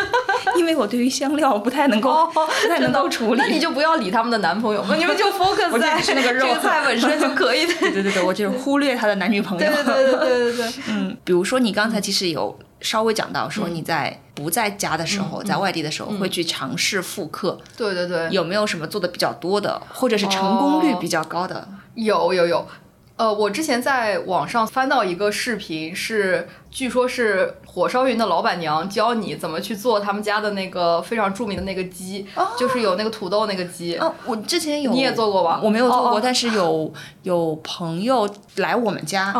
[0.56, 3.38] 因为我对于香料不太能够不太能够处理。
[3.38, 7.66] 那你就不要理他们的男朋友嘛，你们就 focus 在那个肉这个菜 本身就可以。
[7.66, 9.62] 对对对，我就是忽略他的男女朋友。
[9.62, 10.72] 对对对对对对。
[10.88, 17.58] 嗯，比如说你刚才其实有稍微讲到说你在不在家的时候，在外地的时候会去尝试复刻。
[17.76, 18.28] 对对对。
[18.30, 21.68] 有没有什么做的比较多的，或者是成功率比较高的？
[21.94, 22.66] 有有有。
[23.18, 32.24] 呃，我之前在网上翻到一个视频，是据说是火烧云的老板娘教你怎么去做他们家的那个非常著名的那个鸡，
[32.56, 33.96] 就是有那个土豆那个鸡。
[33.96, 35.60] 哦，我之前有，你也做过吧？
[35.60, 36.92] 我没有做过，但是有
[37.24, 39.34] 有朋友来我们家，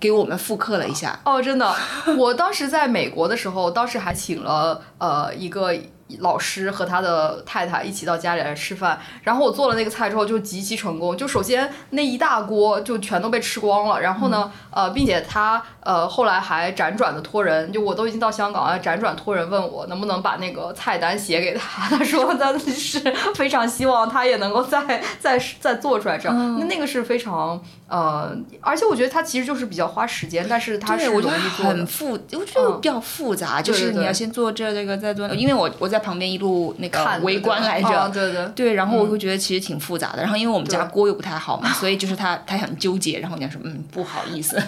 [0.00, 1.20] 给我们复刻了一下。
[1.26, 1.70] 哦，真的，
[2.16, 5.74] 我当时在美国的时候，当时还请了呃一个。
[6.20, 11.14] 老师和他的太太一起到家里来吃饭，然后我做了那个菜之后就极其成功。
[11.14, 21.88] 就首先那一大锅就全都被吃光了，然后呢，呃，并且他呃后来还辗转的托人，就我都已经到香港了，辗转托人问我能不能把那个菜单写给他。
[21.90, 22.98] 他说他是
[23.34, 26.58] 非常希望他也能够再再再做出来这样。
[26.58, 35.97] 那那个是非常呃，而且我觉得他其实就是比较花时间，但是他是容易做很复，我觉得比较复杂，就是你要先做这这个再做，因为我我在。
[35.98, 40.22] 旁边一路那个围观来着，对对对，然后我会觉得其实挺复杂的。
[40.22, 43.18] 然后因为我们家锅又不太好嘛，所以就是他他很纠结。
[43.18, 44.56] 然后人家说嗯不好意思，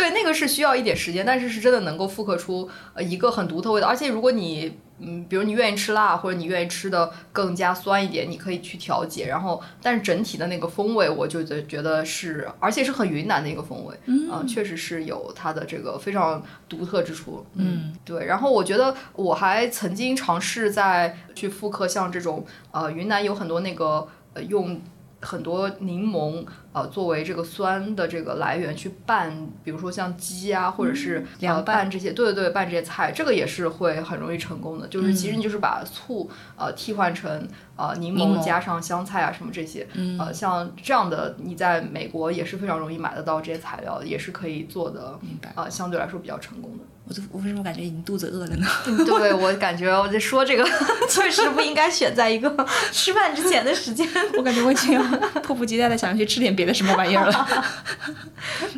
[0.00, 3.86] 对那个是需要一点时间，但是是真的能够复刻出呃一个很独特味道。
[3.86, 9.26] 而且如果你嗯，比如你愿意吃辣，或者你愿意吃的更加酸一点，你可以去调节。
[9.26, 17.44] 然后，但是整体的那个风味，我就觉觉得是，而且是很云南的一个风味，嗯，确实是有它的这个非常独特之处。
[17.54, 18.24] 嗯，对。
[18.24, 24.80] 然后我觉得我还曾经尝试在去复刻像这种，呃，云南有很多那个呃用。
[25.22, 26.42] 很多柠檬，
[26.72, 31.90] 呃，作为这个酸的这个来源去拌，比如说像鸡啊，或者是凉拌。
[31.90, 34.86] 这些，对对对，拌这些菜，这个也是会很容易成功的。
[34.86, 39.86] 就是其实你就是把醋呃替换成呃柠檬，加上香菜啊什么这些，
[40.18, 45.52] 呃，像这样的你在美国也是非常容易买得到这些材料，也是可以做的，明白。
[45.56, 46.84] 啊，相对来说比较成功的。
[47.10, 48.66] 我我为什么感觉已经肚子饿了呢？
[49.04, 50.64] 对我感觉我在说这个，
[51.10, 52.48] 确实不应该选在一个
[52.92, 54.06] 吃饭之前的时间。
[54.38, 54.96] 我感觉我已经
[55.42, 57.48] 迫不及待的想要去吃点别的什么玩意儿了。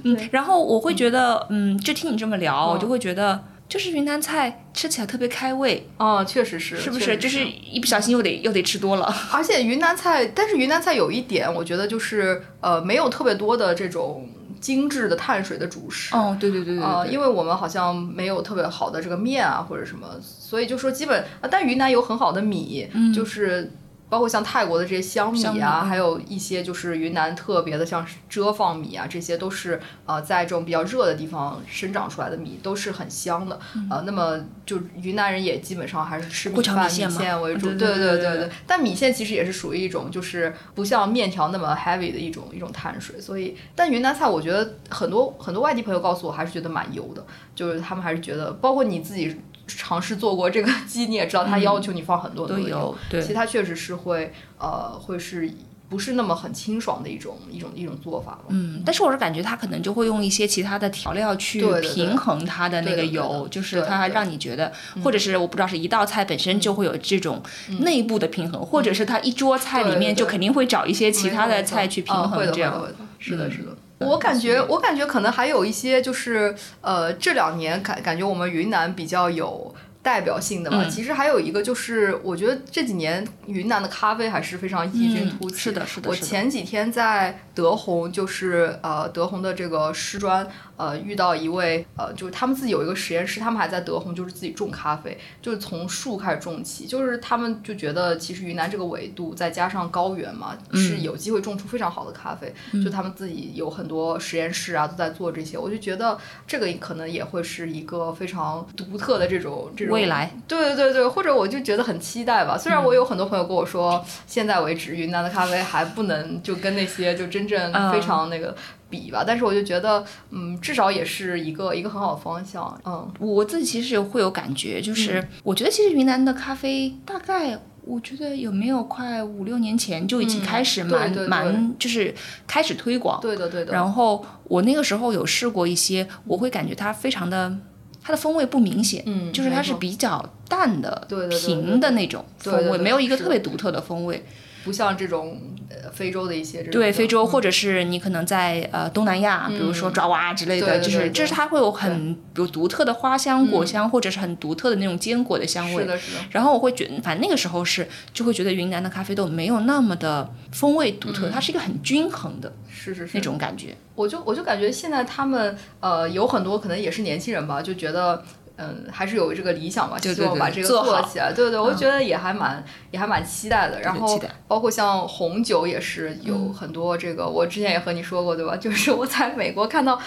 [0.04, 5.86] 嗯，然后我会觉得，嗯，就听你这么聊，我就会觉得，就是云南菜吃起来特别开胃。
[5.98, 7.18] 哦，确实是，是不是？
[7.18, 9.14] 就是一不小心又得又得吃多了。
[9.30, 14.26] 而且云南菜，但是云南菜有一点，我觉得就是呃，没有特别多的这种。
[14.62, 23.70] 精致的碳水的主食哦，对对对对啊，因为我们好像没有特别好的这个面啊或者什么，所以就说基本啊，但云南有很好的米，就是。
[24.12, 33.58] 包括像泰国的这些香米啊，还有一些就是云南特别的像遮放米啊，这些都是呃在这种比较热的地方生长出来的米，都是很香的。
[33.88, 37.68] 呃，那么就云南人也基本上还是吃米饭、米线为主。
[37.68, 38.50] 对对对对对。
[38.66, 49.40] 但米线其实也是属于一种就是不像面条那么 heavy 的一种一种碳水，所以但云南菜我觉得很多很多外地朋友告诉我还是觉得蛮油的，就是他们还是觉得，包括你自己。
[49.66, 55.50] 尝试做过这个 鸡，你也知道，它要求你放很多的油，对，其实它确实是会，呃，会是
[55.88, 64.72] 不是那么很清爽的一种一种一种做法嗯，但是我是感觉它可能就会用一些其他的调料去平衡它的那个油，就是它让你觉得，
[65.04, 67.42] 或者是我不知道是一道菜本身就会有这种
[67.80, 72.82] 内部的平衡，或者是它一桌菜里面就肯定会找一些其他的菜去平衡这样。
[73.18, 73.76] 是的，是的。
[74.04, 79.74] 我感觉，我感觉可能还有一些，就是呃，这两年感感觉我们云南比较有。
[80.04, 85.56] 代表性的嘛，其实还有一个就是，我觉得这几年云南的咖啡还是非常异军突起。
[85.56, 86.10] 是的，是的。
[86.10, 90.44] 我前几天在德宏，就是呃德宏的这个师专。
[90.82, 102.52] 呃，遇到一位呃，就是他们自己有一个实验室，他们还在德宏，就是自己种咖啡，就是从树开始种起，就是他们就觉得其实云南这个纬度再加上高原嘛，是有机会种出非常好的咖啡。
[102.82, 106.18] 就他们自己有很多实验室啊，都在做这些，我就觉得
[106.48, 110.34] 这个可能也会是一个非常独特的这种这种未来。
[110.48, 112.58] 对对对对，或者我就觉得很期待吧。
[112.58, 118.56] 虽然我有很多朋友跟我说，现在为止云南的咖啡还不能就跟那些就真正非常那个。
[118.92, 122.78] 比吧，但是我就觉得，嗯，至少也是一个一个很好的方向。
[122.84, 132.14] 嗯，我自己其实会有感觉，就是我觉得其实云南的咖啡大概，我觉得有没有快五六年前就已经开始蛮蛮就是
[132.46, 133.18] 开始推广。
[133.22, 133.72] 对的对的。
[133.72, 137.56] 然后我那个时候有试过一些，我会感觉它非常的，
[138.02, 144.22] 它的风味不明显，嗯，就是它是比较淡的、平的那种风味，没有一个特别独特的风味。
[144.64, 155.82] 不像这种呃非洲的一些对非洲，或者是你可能在呃东南亚，比如说爪哇之类的，就是就是它会有很有独特的花香、果香，或者是很独特的那种坚果的香味。
[155.82, 156.20] 是的，是的。
[156.30, 163.76] 然后我会觉，反正那个时候是就会觉得云南的咖啡豆没有那么的风味独特，它是一个很均衡的，是是是那种感觉。
[163.94, 168.22] 我就我就感觉现在他们呃有很多可能也是年轻人吧，就觉得。
[168.56, 171.32] 嗯，还是有这个理想吧，希望把这个做起来。
[171.32, 173.80] 对对，我觉得也还蛮也还蛮期待的。
[173.80, 178.56] 然后包括像红酒也是有很多这个，我之前也和你说过，对吧？
[178.60, 179.98] 就是我在美国看到，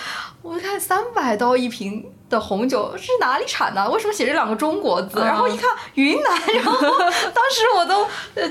[0.41, 2.05] 我看三百刀一瓶。
[2.29, 3.89] 的红酒是哪里产的？
[3.89, 5.19] 为什么写这两个中国字？
[5.19, 8.05] 然后一看云南，然后 当时我都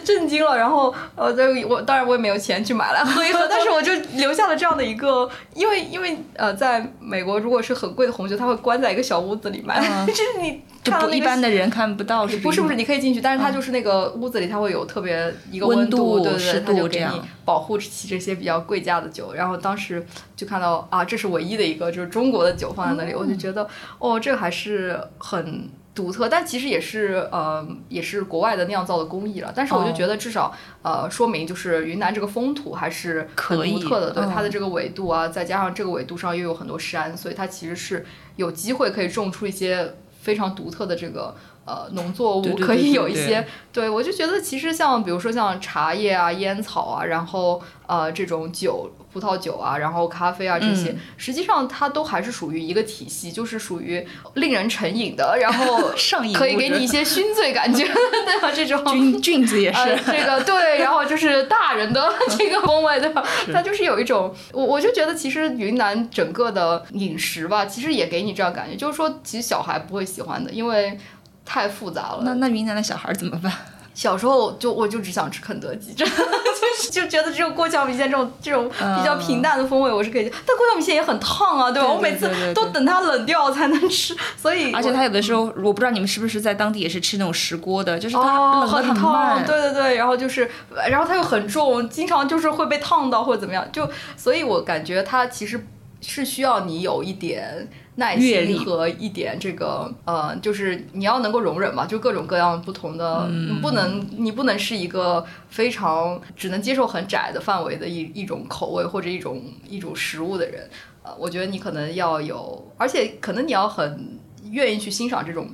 [0.05, 0.57] 震惊了。
[0.57, 1.35] 然后呃，
[1.69, 19.33] 我当然我也没有钱去买来喝一喝，但是我就留下了这样的一个，因为因为呃，在美国如果是很贵的红酒，它会关在一个小屋子里卖， 就是你看到一般的人看不到是，不是不是，你可以进去，但是它就是那个屋子里，它会有特别一个温度，对对对，它就给你保护起这些比较贵价的酒。
[19.33, 20.05] 然后当时
[20.37, 23.69] 就看到啊，这是唯一的一个就是中国的酒放在那里，我就觉得。
[23.99, 29.53] 哦，这个还是很独特，但其实也是呃，也是国外的酿造的工艺了。
[29.55, 38.05] 但是我就觉得至少呃，说明就是云南这个风土还是很独特的，对它的这个纬度啊，再加上这个纬度上又有很多山，所以它其实是
[38.37, 39.95] 有机会可以种出一些
[40.25, 43.47] 非常独特的这个呃农作物，可以有一些。
[43.73, 48.91] 对我就觉得其实像比如说像茶叶啊、烟草啊，然后呃这种酒。
[49.15, 54.05] 葡萄酒啊，然后咖啡啊，这些实际上它都还是属于一个体系，就是属于
[54.35, 58.51] 令人成瘾的，然后 上瘾可以给你一些熏醉感觉，对吧？
[58.53, 63.25] 这种菌菌子也是这个对，然后就是大人的 这个风味，对吧？
[63.53, 70.99] 它就是有一种，我我就觉得其实云南整个的饮食吧，其实也给你这样感觉，就是说其实小孩不会喜欢的，因为
[71.45, 72.23] 太复杂了。
[72.25, 73.53] 那那云南的小孩怎么办？
[73.95, 81.89] 小时候就我就只想吃肯德基，真的就是 就觉得只有过桥米线这种这种比较平淡的风味我是可以，但过桥米线也很烫啊，对吧？
[81.93, 90.51] 我每次都等它冷掉才能吃， 所以而且它有的时候我不知道你们是不是在当地也是吃那种石锅的，就是它冷很烫，对对对，然后就是
[90.89, 95.67] 然后它又很重，经常就是会被烫到或者怎么样，就所以我感觉它其实
[96.05, 97.69] 是需要你有一点。
[97.97, 103.31] 耐心和一点这个呃，就是你要能够容忍嘛，就各种各样不同的，
[103.63, 110.69] 不能你不能是一个非常只能接受很窄的范围的一一种口味或者一种一种食物的人，
[111.05, 114.19] 呃，我觉得你可能要有，而且可能你要很
[114.51, 115.49] 愿意去欣赏这种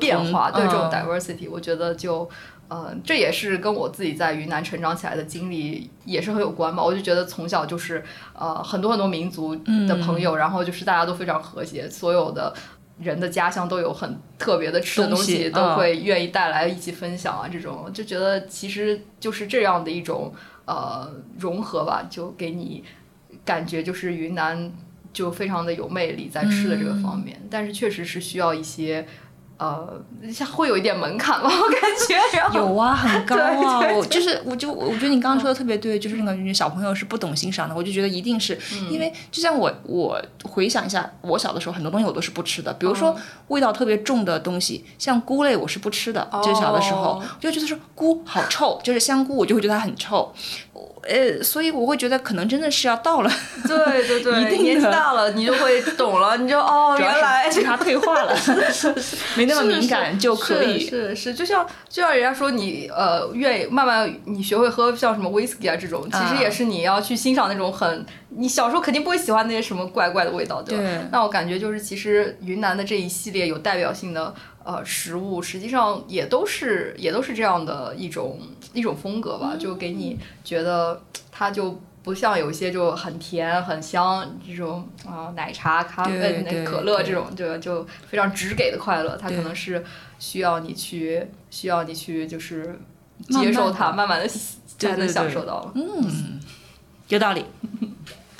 [0.00, 2.28] 变化，对这种 diversity，我觉得就。
[2.68, 6.84] 呃，这也是跟我自己在云南成长起来的经历也是很有关吧。
[6.84, 8.04] 我就觉得从小就是
[8.34, 9.56] 呃很多很多民族
[9.86, 12.52] 的朋友，然后就是大家都非常和谐，所有的
[12.98, 17.48] 人的家乡都有很特别的吃的东西，都会愿意带来一起分享啊。
[17.50, 20.30] 这种就觉得其实就是这样的一种
[20.66, 22.84] 呃融合吧，就给你
[23.46, 24.70] 感觉就是云南
[25.12, 29.06] 就非常的有魅力在吃的这个方面，但是确实是需要一些。
[29.58, 30.00] 呃，
[30.32, 32.56] 像会有一点门槛吧， 我感觉。
[32.56, 33.80] 有啊，很高啊。
[33.92, 37.74] 我就是，我就我觉得你刚刚说的特别对，就是那个小朋友是不懂欣赏的。
[37.74, 38.56] 我就觉得一定是
[38.88, 43.16] 因为，就像我我回想一下，我小的时候很多东西我都是不吃的，比如说
[43.48, 46.28] 味道特别重的东西，像菇类我是不吃的。
[46.42, 50.32] 就小的时候，我就觉得说菇好臭，就是香菇，我就会觉得它很臭。
[51.02, 53.30] 呃，所以我会觉得可能真的是要到了，
[53.66, 58.36] 对对对， 一定年纪大了你就会懂了，你就 哦，原来他退化了，
[59.36, 60.78] 没那么敏感就可以。
[60.86, 70.84] 是是，就像就像人家说你呃，愿意慢慢你学会喝像什么威士忌啊这种，其实也是你要去欣赏那种很你小时候肯定不会喜欢那些什么怪怪的味道，对吧？
[71.10, 74.34] 那我感觉就是其实云南的这一系列有代表性的。
[74.68, 78.38] 呃，食物实际上也都是也都是这样的一种
[78.74, 81.00] 一种风格吧，就给你觉得
[81.32, 89.82] 它就不像有些就很甜很香这种啊奶茶咖啡那可乐这种就就非常直给的快乐，它可能是
[90.18, 92.78] 需要你去需要你去就是
[93.30, 94.28] 接受它，慢慢的
[94.76, 95.72] 才能享受到。
[95.74, 96.38] 嗯，
[97.08, 97.42] 有道理。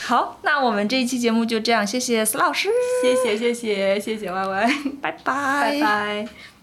[0.00, 2.68] 好，那我们这一期节目就这样，谢谢司老师，
[3.02, 4.72] 谢谢谢谢谢谢 Y Y，
[5.02, 5.20] 拜拜。
[5.24, 6.57] 拜拜。